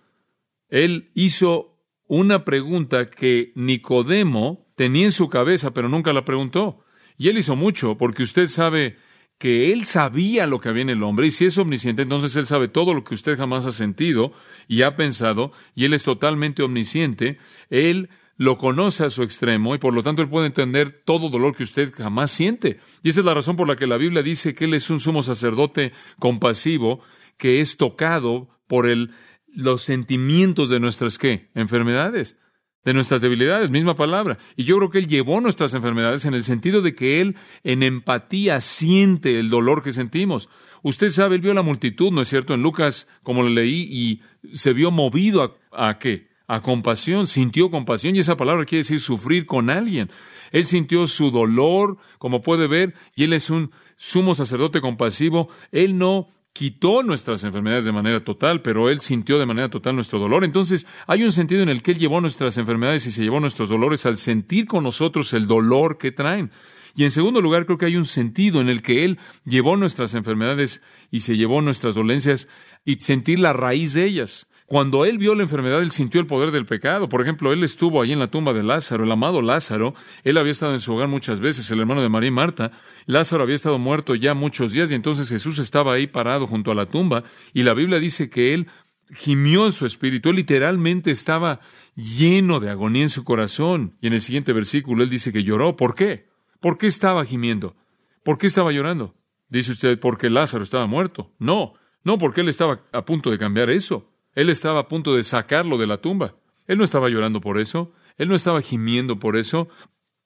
Él 0.68 1.10
hizo 1.14 1.80
una 2.06 2.44
pregunta 2.44 3.06
que 3.06 3.52
Nicodemo 3.54 4.66
tenía 4.76 5.04
en 5.04 5.12
su 5.12 5.28
cabeza, 5.28 5.72
pero 5.72 5.88
nunca 5.88 6.12
la 6.12 6.24
preguntó. 6.24 6.84
Y 7.16 7.28
él 7.28 7.38
hizo 7.38 7.56
mucho, 7.56 7.96
porque 7.96 8.22
usted 8.22 8.48
sabe 8.48 8.96
que 9.38 9.72
él 9.72 9.84
sabía 9.86 10.46
lo 10.46 10.60
que 10.60 10.68
había 10.68 10.82
en 10.82 10.90
el 10.90 11.02
hombre, 11.02 11.28
y 11.28 11.30
si 11.30 11.46
es 11.46 11.56
omnisciente, 11.58 12.02
entonces 12.02 12.34
él 12.36 12.46
sabe 12.46 12.68
todo 12.68 12.92
lo 12.92 13.04
que 13.04 13.14
usted 13.14 13.38
jamás 13.38 13.66
ha 13.66 13.72
sentido 13.72 14.32
y 14.66 14.82
ha 14.82 14.96
pensado, 14.96 15.52
y 15.74 15.84
él 15.84 15.94
es 15.94 16.02
totalmente 16.02 16.62
omnisciente, 16.62 17.38
él 17.70 18.08
lo 18.36 18.56
conoce 18.56 19.04
a 19.04 19.10
su 19.10 19.24
extremo 19.24 19.74
y 19.74 19.78
por 19.78 19.92
lo 19.92 20.02
tanto 20.02 20.22
él 20.22 20.28
puede 20.28 20.46
entender 20.46 21.02
todo 21.04 21.28
dolor 21.28 21.56
que 21.56 21.64
usted 21.64 21.92
jamás 21.92 22.30
siente. 22.30 22.78
Y 23.02 23.10
esa 23.10 23.20
es 23.20 23.26
la 23.26 23.34
razón 23.34 23.56
por 23.56 23.66
la 23.66 23.74
que 23.74 23.88
la 23.88 23.96
Biblia 23.96 24.22
dice 24.22 24.54
que 24.54 24.66
él 24.66 24.74
es 24.74 24.90
un 24.90 25.00
sumo 25.00 25.24
sacerdote 25.24 25.92
compasivo 26.20 27.00
que 27.36 27.60
es 27.60 27.76
tocado 27.76 28.48
por 28.68 28.86
el, 28.86 29.10
los 29.52 29.82
sentimientos 29.82 30.68
de 30.70 30.78
nuestras 30.78 31.18
qué? 31.18 31.50
Enfermedades, 31.54 32.36
de 32.84 32.94
nuestras 32.94 33.20
debilidades, 33.20 33.70
misma 33.70 33.94
palabra. 33.94 34.38
Y 34.56 34.64
yo 34.64 34.76
creo 34.78 34.90
que 34.90 34.98
él 34.98 35.06
llevó 35.06 35.40
nuestras 35.40 35.74
enfermedades 35.74 36.24
en 36.24 36.34
el 36.34 36.44
sentido 36.44 36.80
de 36.80 36.94
que 36.94 37.20
él 37.20 37.36
en 37.64 37.82
empatía 37.82 38.60
siente 38.60 39.38
el 39.38 39.50
dolor 39.50 39.82
que 39.82 39.92
sentimos. 39.92 40.48
Usted 40.82 41.10
sabe, 41.10 41.36
él 41.36 41.40
vio 41.40 41.54
la 41.54 41.62
multitud, 41.62 42.12
¿no 42.12 42.20
es 42.20 42.28
cierto? 42.28 42.54
En 42.54 42.62
Lucas, 42.62 43.08
como 43.22 43.42
lo 43.42 43.48
leí, 43.48 43.88
y 43.90 44.22
se 44.56 44.72
vio 44.72 44.90
movido 44.90 45.58
a, 45.72 45.88
a 45.88 45.98
qué? 45.98 46.28
a 46.50 46.62
compasión, 46.62 47.26
sintió 47.26 47.70
compasión 47.70 48.16
y 48.16 48.20
esa 48.20 48.38
palabra 48.38 48.64
quiere 48.64 48.80
decir 48.80 49.00
sufrir 49.00 49.44
con 49.44 49.68
alguien. 49.68 50.10
Él 50.50 50.64
sintió 50.64 51.06
su 51.06 51.30
dolor, 51.30 51.98
como 52.18 52.40
puede 52.40 52.66
ver, 52.66 52.94
y 53.14 53.24
él 53.24 53.34
es 53.34 53.50
un 53.50 53.70
sumo 53.96 54.34
sacerdote 54.34 54.80
compasivo. 54.80 55.50
Él 55.72 55.98
no 55.98 56.28
quitó 56.52 57.02
nuestras 57.02 57.44
enfermedades 57.44 57.84
de 57.84 57.92
manera 57.92 58.20
total, 58.20 58.62
pero 58.62 58.88
Él 58.88 59.00
sintió 59.00 59.38
de 59.38 59.46
manera 59.46 59.68
total 59.68 59.94
nuestro 59.94 60.18
dolor. 60.18 60.44
Entonces, 60.44 60.86
hay 61.06 61.22
un 61.22 61.32
sentido 61.32 61.62
en 61.62 61.68
el 61.68 61.82
que 61.82 61.92
Él 61.92 61.98
llevó 61.98 62.20
nuestras 62.20 62.58
enfermedades 62.58 63.06
y 63.06 63.10
se 63.10 63.22
llevó 63.22 63.40
nuestros 63.40 63.68
dolores 63.68 64.06
al 64.06 64.18
sentir 64.18 64.66
con 64.66 64.84
nosotros 64.84 65.32
el 65.32 65.46
dolor 65.46 65.98
que 65.98 66.12
traen. 66.12 66.50
Y 66.96 67.04
en 67.04 67.12
segundo 67.12 67.40
lugar, 67.40 67.64
creo 67.64 67.78
que 67.78 67.86
hay 67.86 67.96
un 67.96 68.06
sentido 68.06 68.60
en 68.60 68.68
el 68.68 68.82
que 68.82 69.04
Él 69.04 69.18
llevó 69.44 69.76
nuestras 69.76 70.14
enfermedades 70.14 70.82
y 71.12 71.20
se 71.20 71.36
llevó 71.36 71.60
nuestras 71.62 71.94
dolencias 71.94 72.48
y 72.84 72.96
sentir 72.96 73.38
la 73.38 73.52
raíz 73.52 73.92
de 73.92 74.04
ellas. 74.04 74.48
Cuando 74.68 75.06
él 75.06 75.16
vio 75.16 75.34
la 75.34 75.44
enfermedad, 75.44 75.80
él 75.80 75.90
sintió 75.92 76.20
el 76.20 76.26
poder 76.26 76.50
del 76.50 76.66
pecado. 76.66 77.08
Por 77.08 77.22
ejemplo, 77.22 77.54
él 77.54 77.64
estuvo 77.64 78.02
ahí 78.02 78.12
en 78.12 78.18
la 78.18 78.30
tumba 78.30 78.52
de 78.52 78.62
Lázaro, 78.62 79.04
el 79.04 79.10
amado 79.10 79.40
Lázaro. 79.40 79.94
Él 80.24 80.36
había 80.36 80.52
estado 80.52 80.74
en 80.74 80.80
su 80.80 80.92
hogar 80.92 81.08
muchas 81.08 81.40
veces, 81.40 81.70
el 81.70 81.80
hermano 81.80 82.02
de 82.02 82.10
María 82.10 82.28
y 82.28 82.32
Marta. 82.32 82.70
Lázaro 83.06 83.44
había 83.44 83.54
estado 83.54 83.78
muerto 83.78 84.14
ya 84.14 84.34
muchos 84.34 84.74
días 84.74 84.90
y 84.90 84.94
entonces 84.94 85.30
Jesús 85.30 85.58
estaba 85.58 85.94
ahí 85.94 86.06
parado 86.06 86.46
junto 86.46 86.70
a 86.70 86.74
la 86.74 86.84
tumba 86.84 87.24
y 87.54 87.62
la 87.62 87.72
Biblia 87.72 87.98
dice 87.98 88.28
que 88.28 88.52
él 88.52 88.66
gimió 89.14 89.64
en 89.64 89.72
su 89.72 89.86
espíritu, 89.86 90.28
él 90.28 90.36
literalmente 90.36 91.10
estaba 91.10 91.60
lleno 91.94 92.60
de 92.60 92.68
agonía 92.68 93.04
en 93.04 93.08
su 93.08 93.24
corazón. 93.24 93.96
Y 94.02 94.08
en 94.08 94.12
el 94.12 94.20
siguiente 94.20 94.52
versículo 94.52 95.02
él 95.02 95.08
dice 95.08 95.32
que 95.32 95.44
lloró. 95.44 95.76
¿Por 95.76 95.94
qué? 95.94 96.28
¿Por 96.60 96.76
qué 96.76 96.88
estaba 96.88 97.24
gimiendo? 97.24 97.74
¿Por 98.22 98.36
qué 98.36 98.46
estaba 98.46 98.70
llorando? 98.70 99.14
Dice 99.48 99.72
usted, 99.72 99.98
porque 99.98 100.28
Lázaro 100.28 100.62
estaba 100.62 100.86
muerto. 100.86 101.32
No, 101.38 101.72
no 102.04 102.18
porque 102.18 102.42
él 102.42 102.50
estaba 102.50 102.82
a 102.92 103.06
punto 103.06 103.30
de 103.30 103.38
cambiar 103.38 103.70
eso. 103.70 104.12
Él 104.38 104.50
estaba 104.50 104.80
a 104.80 104.88
punto 104.88 105.16
de 105.16 105.24
sacarlo 105.24 105.78
de 105.78 105.88
la 105.88 105.98
tumba. 105.98 106.36
Él 106.68 106.78
no 106.78 106.84
estaba 106.84 107.08
llorando 107.08 107.40
por 107.40 107.58
eso, 107.58 107.92
él 108.16 108.28
no 108.28 108.34
estaba 108.34 108.62
gimiendo 108.62 109.18
por 109.18 109.36
eso. 109.36 109.68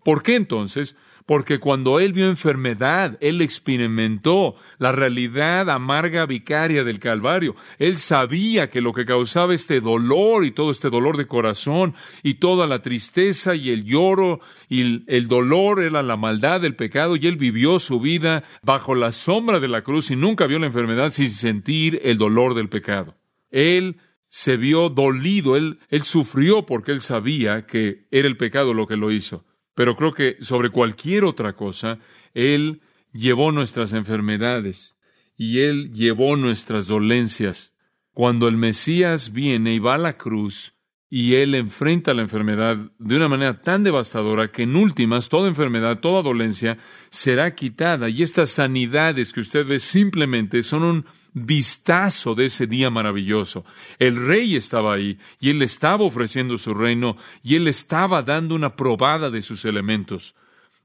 ¿Por 0.05 0.23
qué 0.23 0.35
entonces? 0.35 0.97
porque 1.27 1.59
cuando 1.59 2.01
él 2.01 2.13
vio 2.13 2.27
enfermedad, 2.27 3.17
él 3.21 3.41
experimentó 3.41 4.57
la 4.79 4.93
realidad 4.93 5.71
amarga 5.71 6.27
vicaria 6.27 6.85
del 6.85 6.99
Calvario. 6.99 7.55
Él 7.79 7.99
sabía 7.99 8.71
que 8.71 8.81
lo 8.81 8.93
que 8.93 9.05
causaba 9.05 9.55
este 9.55 9.81
dolor 9.81 10.45
y 10.45 10.53
todo 10.53 10.71
este 10.71 10.91
dolor 10.91 11.17
de 11.17 11.27
corazón 11.27 11.95
y 12.23 12.35
toda 12.35 12.67
la 12.67 12.83
tristeza 12.83 13.55
y 13.55 13.71
el 13.71 13.85
lloro 13.85 14.41
y 14.69 15.05
el 15.07 15.29
dolor 15.29 15.83
era 15.83 16.03
la 16.03 16.17
maldad 16.17 16.61
del 16.61 16.77
pecado 16.77 17.17
y 17.17 17.27
él 17.27 17.37
vivió 17.37 17.79
su 17.79 18.01
vida 18.01 18.43
bajo 18.63 18.95
la 18.95 19.13
sombra 19.13 19.61
de 19.61 19.69
la 19.69 19.83
cruz 19.83 20.11
y 20.11 20.17
nunca 20.17 20.47
vio 20.47 20.59
la 20.59 20.67
enfermedad 20.67 21.13
sin 21.13 21.31
sentir 21.31 22.01
el 22.03 22.19
dolor 22.19 22.55
del 22.55 22.69
pecado. 22.69 23.22
Él 23.53 23.99
se 24.29 24.57
vio 24.57 24.89
dolido, 24.89 25.57
él, 25.57 25.79
sufrió 26.03 26.67
porque 26.67 26.91
él 26.91 27.03
sabía 27.03 27.67
que 27.67 28.07
era 28.11 28.27
el 28.27 28.39
pecado 28.39 28.75
lo 28.75 28.87
que 28.87 28.97
lo 28.97 29.13
hizo. 29.13 29.45
Pero 29.75 29.95
creo 29.95 30.15
que 30.15 30.37
sobre 30.41 30.71
cualquier 30.71 31.25
otra 31.25 31.55
cosa, 31.55 31.99
Él 32.35 32.81
llevó 33.13 33.53
nuestras 33.53 33.93
enfermedades 33.93 34.97
y 35.37 35.61
Él 35.61 35.93
llevó 35.93 36.37
nuestras 36.37 36.87
dolencias. 36.87 37.75
Cuando 38.13 38.49
el 38.49 38.57
Mesías 38.57 39.33
viene 39.33 39.75
y 39.75 39.79
va 39.79 39.95
a 39.95 39.99
la 39.99 40.17
cruz 40.17 40.75
y 41.15 41.35
Él 41.35 41.55
enfrenta 41.55 42.15
la 42.15 42.23
enfermedad 42.23 42.79
de 42.99 43.17
una 43.17 43.29
manera 43.29 43.61
tan 43.61 43.85
devastadora 43.85 44.51
que 44.51 44.63
en 44.63 44.75
últimas 44.75 45.29
toda 45.29 45.47
enfermedad, 45.47 46.01
toda 46.01 46.23
dolencia 46.23 46.79
será 47.11 47.55
quitada 47.55 48.09
y 48.09 48.23
estas 48.23 48.49
sanidades 48.49 49.35
que 49.35 49.41
usted 49.41 49.67
ve 49.67 49.79
simplemente 49.79 50.63
son 50.63 50.85
un 50.85 51.05
vistazo 51.35 52.35
de 52.35 52.47
ese 52.47 52.67
día 52.67 52.89
maravilloso. 52.89 53.67
El 53.99 54.27
rey 54.27 54.57
estaba 54.57 54.95
ahí 54.95 55.19
y 55.39 55.51
él 55.51 55.61
estaba 55.61 56.03
ofreciendo 56.03 56.57
su 56.57 56.73
reino 56.73 57.19
y 57.43 57.57
él 57.57 57.69
estaba 57.69 58.23
dando 58.23 58.55
una 58.55 58.75
probada 58.75 59.29
de 59.29 59.43
sus 59.43 59.67
elementos. 59.67 60.35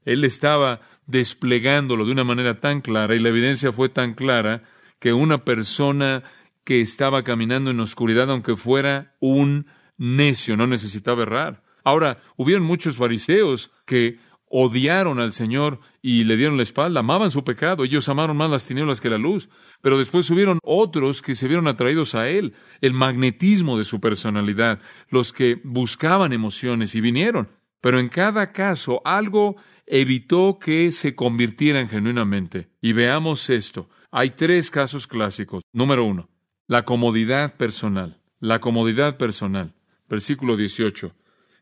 Él 0.04 0.24
estaba 0.24 0.82
desplegándolo 1.06 2.04
de 2.04 2.12
una 2.12 2.24
manera 2.24 2.60
tan 2.60 2.82
clara 2.82 3.14
y 3.14 3.18
la 3.18 3.30
evidencia 3.30 3.72
fue 3.72 3.88
tan 3.88 4.12
clara 4.12 4.62
que 4.98 5.14
una 5.14 5.46
persona 5.46 6.22
que 6.64 6.82
estaba 6.82 7.24
caminando 7.24 7.70
en 7.70 7.80
oscuridad, 7.80 8.30
aunque 8.30 8.56
fuera 8.56 9.14
un 9.20 9.64
necio, 9.98 10.56
no 10.56 10.66
necesitaba 10.66 11.22
errar. 11.22 11.62
Ahora, 11.84 12.22
hubieron 12.36 12.64
muchos 12.64 12.96
fariseos 12.96 13.70
que 13.84 14.18
odiaron 14.50 15.18
al 15.18 15.32
Señor 15.32 15.80
y 16.00 16.24
le 16.24 16.36
dieron 16.36 16.56
la 16.56 16.62
espalda, 16.62 17.00
amaban 17.00 17.30
su 17.30 17.44
pecado, 17.44 17.84
ellos 17.84 18.08
amaron 18.08 18.36
más 18.36 18.50
las 18.50 18.66
tinieblas 18.66 19.00
que 19.00 19.10
la 19.10 19.18
luz, 19.18 19.48
pero 19.82 19.98
después 19.98 20.30
hubieron 20.30 20.58
otros 20.62 21.20
que 21.20 21.34
se 21.34 21.48
vieron 21.48 21.68
atraídos 21.68 22.14
a 22.14 22.28
Él, 22.28 22.54
el 22.80 22.94
magnetismo 22.94 23.76
de 23.76 23.84
su 23.84 24.00
personalidad, 24.00 24.80
los 25.10 25.32
que 25.32 25.60
buscaban 25.64 26.32
emociones 26.32 26.94
y 26.94 27.00
vinieron, 27.00 27.50
pero 27.80 28.00
en 28.00 28.08
cada 28.08 28.52
caso 28.52 29.02
algo 29.04 29.56
evitó 29.86 30.58
que 30.58 30.92
se 30.92 31.14
convirtieran 31.14 31.88
genuinamente. 31.88 32.68
Y 32.80 32.92
veamos 32.92 33.48
esto. 33.50 33.88
Hay 34.10 34.30
tres 34.30 34.70
casos 34.70 35.06
clásicos. 35.06 35.62
Número 35.72 36.04
uno, 36.04 36.28
la 36.66 36.84
comodidad 36.84 37.56
personal. 37.56 38.20
La 38.40 38.60
comodidad 38.60 39.16
personal. 39.16 39.74
Versículo 40.08 40.56
18 40.56 41.14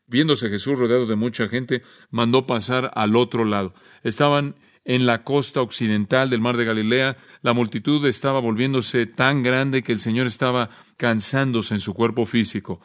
viéndose 0.07 0.49
Jesús 0.49 0.79
rodeado 0.79 1.05
de 1.05 1.15
mucha 1.15 1.47
gente, 1.47 1.83
mandó 2.09 2.45
pasar 2.45 2.91
al 2.95 3.15
otro 3.15 3.45
lado. 3.45 3.73
Estaban 4.03 4.55
en 4.85 5.05
la 5.05 5.23
costa 5.23 5.61
occidental 5.61 6.29
del 6.29 6.39
mar 6.39 6.55
de 6.55 6.63
Galilea, 6.63 7.17
la 7.41 7.53
multitud 7.53 8.05
estaba 8.05 8.39
volviéndose 8.39 9.05
tan 9.05 9.43
grande 9.43 9.83
que 9.83 9.91
el 9.91 9.99
Señor 9.99 10.27
estaba 10.27 10.69
cansándose 10.95 11.73
en 11.73 11.81
su 11.81 11.93
cuerpo 11.93 12.25
físico. 12.25 12.79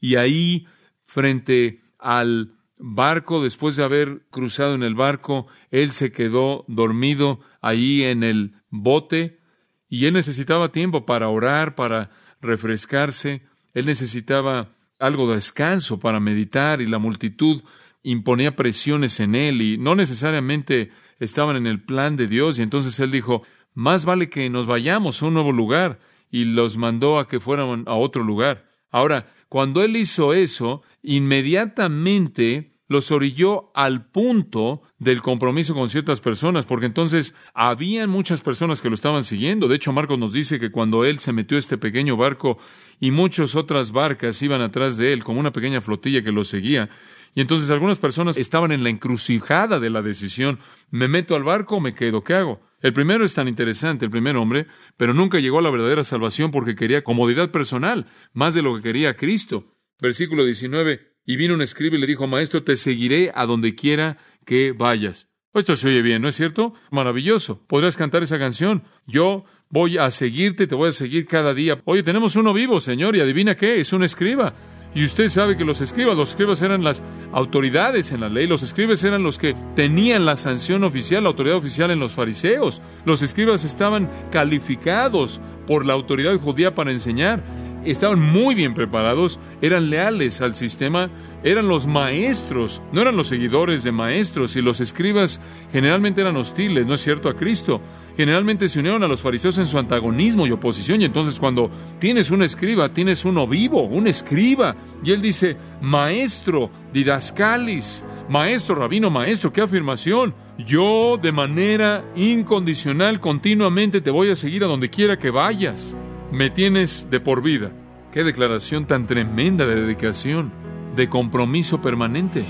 Y 0.00 0.16
ahí, 0.16 0.66
frente 1.02 1.82
al 1.98 2.54
barco, 2.78 3.42
después 3.42 3.76
de 3.76 3.84
haber 3.84 4.22
cruzado 4.30 4.74
en 4.74 4.82
el 4.82 4.94
barco, 4.94 5.46
él 5.70 5.92
se 5.92 6.12
quedó 6.12 6.64
dormido 6.66 7.40
ahí 7.60 8.02
en 8.04 8.22
el 8.22 8.54
bote 8.70 9.38
y 9.86 10.06
él 10.06 10.14
necesitaba 10.14 10.72
tiempo 10.72 11.04
para 11.04 11.28
orar, 11.28 11.74
para 11.74 12.10
refrescarse, 12.40 13.42
él 13.74 13.84
necesitaba 13.84 14.74
algo 15.06 15.28
de 15.28 15.36
descanso 15.36 15.98
para 15.98 16.20
meditar 16.20 16.80
y 16.80 16.86
la 16.86 16.98
multitud 16.98 17.62
imponía 18.02 18.56
presiones 18.56 19.20
en 19.20 19.34
él 19.34 19.62
y 19.62 19.78
no 19.78 19.94
necesariamente 19.94 20.90
estaban 21.18 21.56
en 21.56 21.66
el 21.66 21.82
plan 21.82 22.16
de 22.16 22.26
Dios 22.26 22.58
y 22.58 22.62
entonces 22.62 22.98
él 23.00 23.10
dijo, 23.10 23.42
más 23.74 24.04
vale 24.04 24.28
que 24.28 24.48
nos 24.50 24.66
vayamos 24.66 25.22
a 25.22 25.26
un 25.26 25.34
nuevo 25.34 25.52
lugar 25.52 25.98
y 26.30 26.44
los 26.44 26.76
mandó 26.76 27.18
a 27.18 27.26
que 27.26 27.40
fueran 27.40 27.84
a 27.86 27.94
otro 27.94 28.22
lugar. 28.22 28.68
Ahora, 28.90 29.32
cuando 29.48 29.82
él 29.82 29.96
hizo 29.96 30.34
eso, 30.34 30.82
inmediatamente 31.02 32.73
los 32.88 33.10
orilló 33.10 33.70
al 33.74 34.10
punto 34.10 34.82
del 34.98 35.22
compromiso 35.22 35.74
con 35.74 35.88
ciertas 35.88 36.20
personas, 36.20 36.66
porque 36.66 36.86
entonces 36.86 37.34
habían 37.54 38.10
muchas 38.10 38.42
personas 38.42 38.82
que 38.82 38.88
lo 38.88 38.94
estaban 38.94 39.24
siguiendo. 39.24 39.68
De 39.68 39.76
hecho, 39.76 39.92
Marcos 39.92 40.18
nos 40.18 40.32
dice 40.32 40.60
que 40.60 40.70
cuando 40.70 41.04
él 41.04 41.18
se 41.18 41.32
metió 41.32 41.56
a 41.56 41.60
este 41.60 41.78
pequeño 41.78 42.16
barco 42.16 42.58
y 43.00 43.10
muchas 43.10 43.56
otras 43.56 43.92
barcas 43.92 44.42
iban 44.42 44.60
atrás 44.60 44.96
de 44.96 45.12
él, 45.12 45.24
como 45.24 45.40
una 45.40 45.52
pequeña 45.52 45.80
flotilla 45.80 46.22
que 46.22 46.32
lo 46.32 46.44
seguía, 46.44 46.90
y 47.34 47.40
entonces 47.40 47.70
algunas 47.70 47.98
personas 47.98 48.36
estaban 48.36 48.70
en 48.70 48.84
la 48.84 48.90
encrucijada 48.90 49.80
de 49.80 49.90
la 49.90 50.02
decisión, 50.02 50.60
¿me 50.90 51.08
meto 51.08 51.34
al 51.34 51.42
barco 51.42 51.76
o 51.76 51.80
me 51.80 51.94
quedo? 51.94 52.22
¿Qué 52.22 52.34
hago? 52.34 52.60
El 52.80 52.92
primero 52.92 53.24
es 53.24 53.34
tan 53.34 53.48
interesante, 53.48 54.04
el 54.04 54.10
primer 54.10 54.36
hombre, 54.36 54.66
pero 54.96 55.14
nunca 55.14 55.38
llegó 55.40 55.58
a 55.58 55.62
la 55.62 55.70
verdadera 55.70 56.04
salvación 56.04 56.50
porque 56.50 56.76
quería 56.76 57.02
comodidad 57.02 57.50
personal, 57.50 58.06
más 58.34 58.54
de 58.54 58.62
lo 58.62 58.76
que 58.76 58.82
quería 58.82 59.16
Cristo. 59.16 59.74
Versículo 60.00 60.44
19. 60.44 61.13
Y 61.26 61.36
vino 61.36 61.54
un 61.54 61.62
escriba 61.62 61.96
y 61.96 62.00
le 62.00 62.06
dijo, 62.06 62.26
Maestro, 62.26 62.62
te 62.62 62.76
seguiré 62.76 63.30
a 63.34 63.46
donde 63.46 63.74
quiera 63.74 64.18
que 64.44 64.72
vayas. 64.72 65.30
Esto 65.54 65.76
se 65.76 65.88
oye 65.88 66.02
bien, 66.02 66.20
¿no 66.20 66.28
es 66.28 66.34
cierto? 66.34 66.74
Maravilloso. 66.90 67.64
Podrás 67.66 67.96
cantar 67.96 68.22
esa 68.22 68.38
canción. 68.38 68.82
Yo 69.06 69.44
voy 69.68 69.98
a 69.98 70.10
seguirte, 70.10 70.66
te 70.66 70.74
voy 70.74 70.88
a 70.88 70.92
seguir 70.92 71.26
cada 71.26 71.54
día. 71.54 71.80
Oye, 71.84 72.02
tenemos 72.02 72.36
uno 72.36 72.52
vivo, 72.52 72.80
Señor, 72.80 73.14
y 73.16 73.20
adivina 73.20 73.56
qué, 73.56 73.78
es 73.78 73.92
un 73.92 74.02
escriba. 74.02 74.54
Y 74.94 75.04
usted 75.04 75.28
sabe 75.28 75.56
que 75.56 75.64
los 75.64 75.80
escribas, 75.80 76.16
los 76.16 76.30
escribas 76.30 76.62
eran 76.62 76.84
las 76.84 77.02
autoridades 77.32 78.12
en 78.12 78.20
la 78.20 78.28
ley, 78.28 78.46
los 78.46 78.62
escribas 78.62 79.02
eran 79.02 79.24
los 79.24 79.38
que 79.38 79.54
tenían 79.74 80.24
la 80.24 80.36
sanción 80.36 80.84
oficial, 80.84 81.24
la 81.24 81.30
autoridad 81.30 81.56
oficial 81.56 81.90
en 81.90 81.98
los 81.98 82.12
fariseos. 82.12 82.80
Los 83.04 83.22
escribas 83.22 83.64
estaban 83.64 84.08
calificados 84.30 85.40
por 85.66 85.84
la 85.84 85.94
autoridad 85.94 86.38
judía 86.38 86.76
para 86.76 86.92
enseñar. 86.92 87.42
Estaban 87.84 88.20
muy 88.20 88.54
bien 88.54 88.74
preparados, 88.74 89.38
eran 89.60 89.90
leales 89.90 90.40
al 90.40 90.54
sistema, 90.54 91.10
eran 91.42 91.68
los 91.68 91.86
maestros, 91.86 92.82
no 92.92 93.02
eran 93.02 93.16
los 93.16 93.28
seguidores 93.28 93.84
de 93.84 93.92
maestros, 93.92 94.56
y 94.56 94.62
los 94.62 94.80
escribas 94.80 95.40
generalmente 95.72 96.20
eran 96.20 96.36
hostiles, 96.36 96.86
¿no 96.86 96.94
es 96.94 97.00
cierto?, 97.00 97.28
a 97.28 97.34
Cristo 97.34 97.80
generalmente 98.16 98.68
se 98.68 98.78
unieron 98.78 99.02
a 99.02 99.08
los 99.08 99.22
fariseos 99.22 99.58
en 99.58 99.66
su 99.66 99.78
antagonismo 99.78 100.46
y 100.46 100.52
oposición. 100.52 101.00
Y 101.00 101.04
entonces 101.04 101.38
cuando 101.38 101.70
tienes 101.98 102.30
un 102.30 102.42
escriba, 102.42 102.88
tienes 102.88 103.24
uno 103.24 103.46
vivo, 103.46 103.82
un 103.82 104.06
escriba. 104.06 104.76
Y 105.02 105.12
él 105.12 105.22
dice, 105.22 105.56
maestro, 105.80 106.70
didascalis, 106.92 108.04
maestro, 108.28 108.76
rabino, 108.76 109.10
maestro, 109.10 109.52
qué 109.52 109.60
afirmación. 109.60 110.34
Yo 110.58 111.18
de 111.20 111.32
manera 111.32 112.04
incondicional 112.14 113.20
continuamente 113.20 114.00
te 114.00 114.10
voy 114.10 114.30
a 114.30 114.36
seguir 114.36 114.64
a 114.64 114.68
donde 114.68 114.90
quiera 114.90 115.18
que 115.18 115.30
vayas. 115.30 115.96
Me 116.34 116.50
tienes 116.50 117.10
de 117.10 117.20
por 117.20 117.42
vida. 117.42 117.70
Qué 118.10 118.24
declaración 118.24 118.88
tan 118.88 119.06
tremenda 119.06 119.66
de 119.66 119.82
dedicación, 119.82 120.52
de 120.96 121.08
compromiso 121.08 121.80
permanente. 121.80 122.44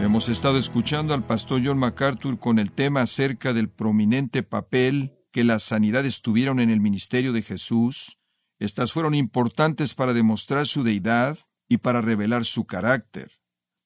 Hemos 0.00 0.28
estado 0.28 0.58
escuchando 0.58 1.14
al 1.14 1.24
pastor 1.24 1.62
John 1.64 1.78
MacArthur 1.78 2.40
con 2.40 2.58
el 2.58 2.72
tema 2.72 3.02
acerca 3.02 3.52
del 3.52 3.68
prominente 3.68 4.42
papel 4.42 5.12
que 5.30 5.44
las 5.44 5.62
sanidades 5.62 6.20
tuvieron 6.20 6.58
en 6.58 6.70
el 6.70 6.80
ministerio 6.80 7.32
de 7.32 7.42
Jesús. 7.42 8.18
Estas 8.58 8.92
fueron 8.92 9.14
importantes 9.14 9.94
para 9.94 10.14
demostrar 10.14 10.66
su 10.66 10.82
deidad 10.82 11.38
y 11.68 11.76
para 11.76 12.00
revelar 12.00 12.44
su 12.44 12.64
carácter. 12.64 13.30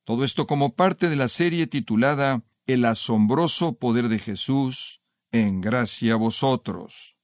Todo 0.04 0.24
esto 0.24 0.46
como 0.46 0.74
parte 0.74 1.10
de 1.10 1.16
la 1.16 1.28
serie 1.28 1.66
titulada 1.66 2.42
El 2.66 2.86
asombroso 2.86 3.76
poder 3.76 4.08
de 4.08 4.18
Jesús, 4.18 5.02
en 5.32 5.60
gracia 5.60 6.14
a 6.14 6.16
vosotros. 6.16 7.18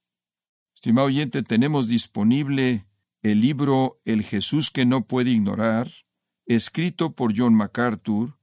Estimado 0.75 1.07
oyente, 1.07 1.41
tenemos 1.41 1.87
disponible 1.87 2.85
el 3.23 3.41
libro 3.41 3.99
El 4.05 4.23
Jesús 4.23 4.69
que 4.69 4.85
no 4.85 5.07
puede 5.07 5.31
ignorar, 5.31 5.91
escrito 6.45 7.15
por 7.15 7.33
John 7.35 7.55
MacArthur, 7.55 8.37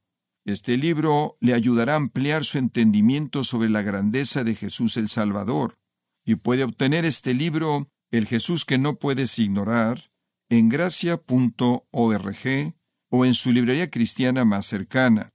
este 0.45 0.77
libro 0.77 1.37
le 1.41 1.55
ayudará 1.55 1.93
a 1.93 1.99
ampliar 1.99 2.45
su 2.45 2.59
entendimiento 2.59 3.45
sobre 3.45 3.69
la 3.69 3.83
grandeza 3.83 4.43
de 4.43 4.57
Jesús 4.57 4.97
el 4.97 5.09
Salvador, 5.09 5.79
y 6.25 6.35
puede 6.35 6.65
obtener 6.65 7.05
este 7.05 7.33
libro, 7.33 7.93
El 8.11 8.27
Jesús 8.27 8.65
que 8.65 8.79
no 8.79 8.99
puedes 8.99 9.39
ignorar, 9.39 10.11
en 10.49 10.69
gracia.org 10.69 11.85
o 13.11 13.25
en 13.25 13.35
su 13.35 13.53
librería 13.53 13.89
cristiana 13.89 14.45
más 14.45 14.67
cercana. 14.67 15.33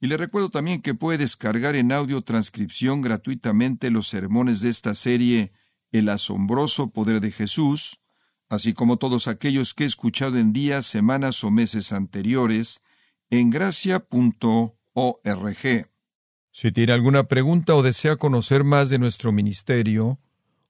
Y 0.00 0.06
le 0.06 0.16
recuerdo 0.16 0.50
también 0.50 0.80
que 0.80 0.94
puede 0.94 1.18
descargar 1.18 1.74
en 1.74 1.90
audio 1.92 2.22
transcripción 2.22 3.00
gratuitamente 3.00 3.90
los 3.90 4.06
sermones 4.08 4.60
de 4.60 4.70
esta 4.70 4.94
serie 4.94 5.52
El 5.90 6.08
asombroso 6.08 6.90
poder 6.90 7.20
de 7.20 7.32
Jesús, 7.32 8.00
así 8.48 8.74
como 8.74 8.98
todos 8.98 9.26
aquellos 9.26 9.74
que 9.74 9.84
he 9.84 9.86
escuchado 9.86 10.38
en 10.38 10.52
días, 10.52 10.86
semanas 10.86 11.42
o 11.42 11.50
meses 11.50 11.92
anteriores, 11.92 12.80
en 13.30 13.50
gracia.org. 13.50 14.72
Si 16.50 16.72
tiene 16.72 16.92
alguna 16.92 17.24
pregunta 17.24 17.74
o 17.74 17.82
desea 17.82 18.16
conocer 18.16 18.64
más 18.64 18.90
de 18.90 18.98
nuestro 18.98 19.32
ministerio, 19.32 20.18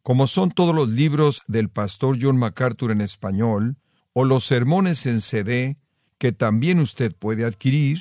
como 0.03 0.27
son 0.27 0.51
todos 0.51 0.75
los 0.75 0.89
libros 0.89 1.43
del 1.47 1.69
pastor 1.69 2.19
John 2.21 2.37
MacArthur 2.37 2.93
en 2.93 3.01
español, 3.01 3.77
o 4.13 4.25
los 4.25 4.45
sermones 4.45 5.07
en 5.07 5.21
CD, 5.21 5.77
que 6.19 6.33
también 6.33 6.81
usted 6.81 7.15
puede 7.15 7.45
adquirir, 7.45 8.01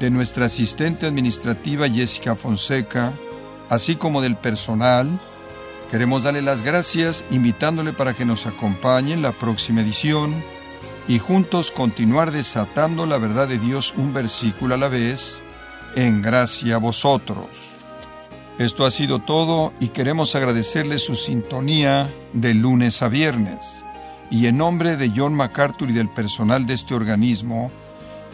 de 0.00 0.10
nuestra 0.10 0.46
asistente 0.46 1.06
administrativa 1.06 1.88
Jessica 1.88 2.36
Fonseca, 2.36 3.12
así 3.68 3.96
como 3.96 4.20
del 4.20 4.36
personal, 4.36 5.20
queremos 5.90 6.22
darle 6.22 6.42
las 6.42 6.62
gracias 6.62 7.24
invitándole 7.30 7.92
para 7.92 8.14
que 8.14 8.24
nos 8.24 8.46
acompañe 8.46 9.14
en 9.14 9.22
la 9.22 9.32
próxima 9.32 9.80
edición 9.80 10.34
y 11.08 11.18
juntos 11.18 11.70
continuar 11.70 12.32
desatando 12.32 13.06
la 13.06 13.18
verdad 13.18 13.48
de 13.48 13.58
Dios 13.58 13.94
un 13.96 14.12
versículo 14.12 14.74
a 14.74 14.78
la 14.78 14.88
vez 14.88 15.42
en 15.94 16.20
gracia 16.20 16.74
a 16.74 16.78
vosotros. 16.78 17.48
Esto 18.58 18.86
ha 18.86 18.90
sido 18.90 19.20
todo 19.20 19.72
y 19.80 19.88
queremos 19.88 20.34
agradecerle 20.34 20.98
su 20.98 21.14
sintonía 21.14 22.10
de 22.32 22.54
lunes 22.54 23.02
a 23.02 23.08
viernes. 23.08 23.84
Y 24.30 24.46
en 24.46 24.56
nombre 24.56 24.96
de 24.96 25.12
John 25.14 25.34
MacArthur 25.34 25.90
y 25.90 25.92
del 25.92 26.08
personal 26.08 26.66
de 26.66 26.74
este 26.74 26.94
organismo, 26.94 27.70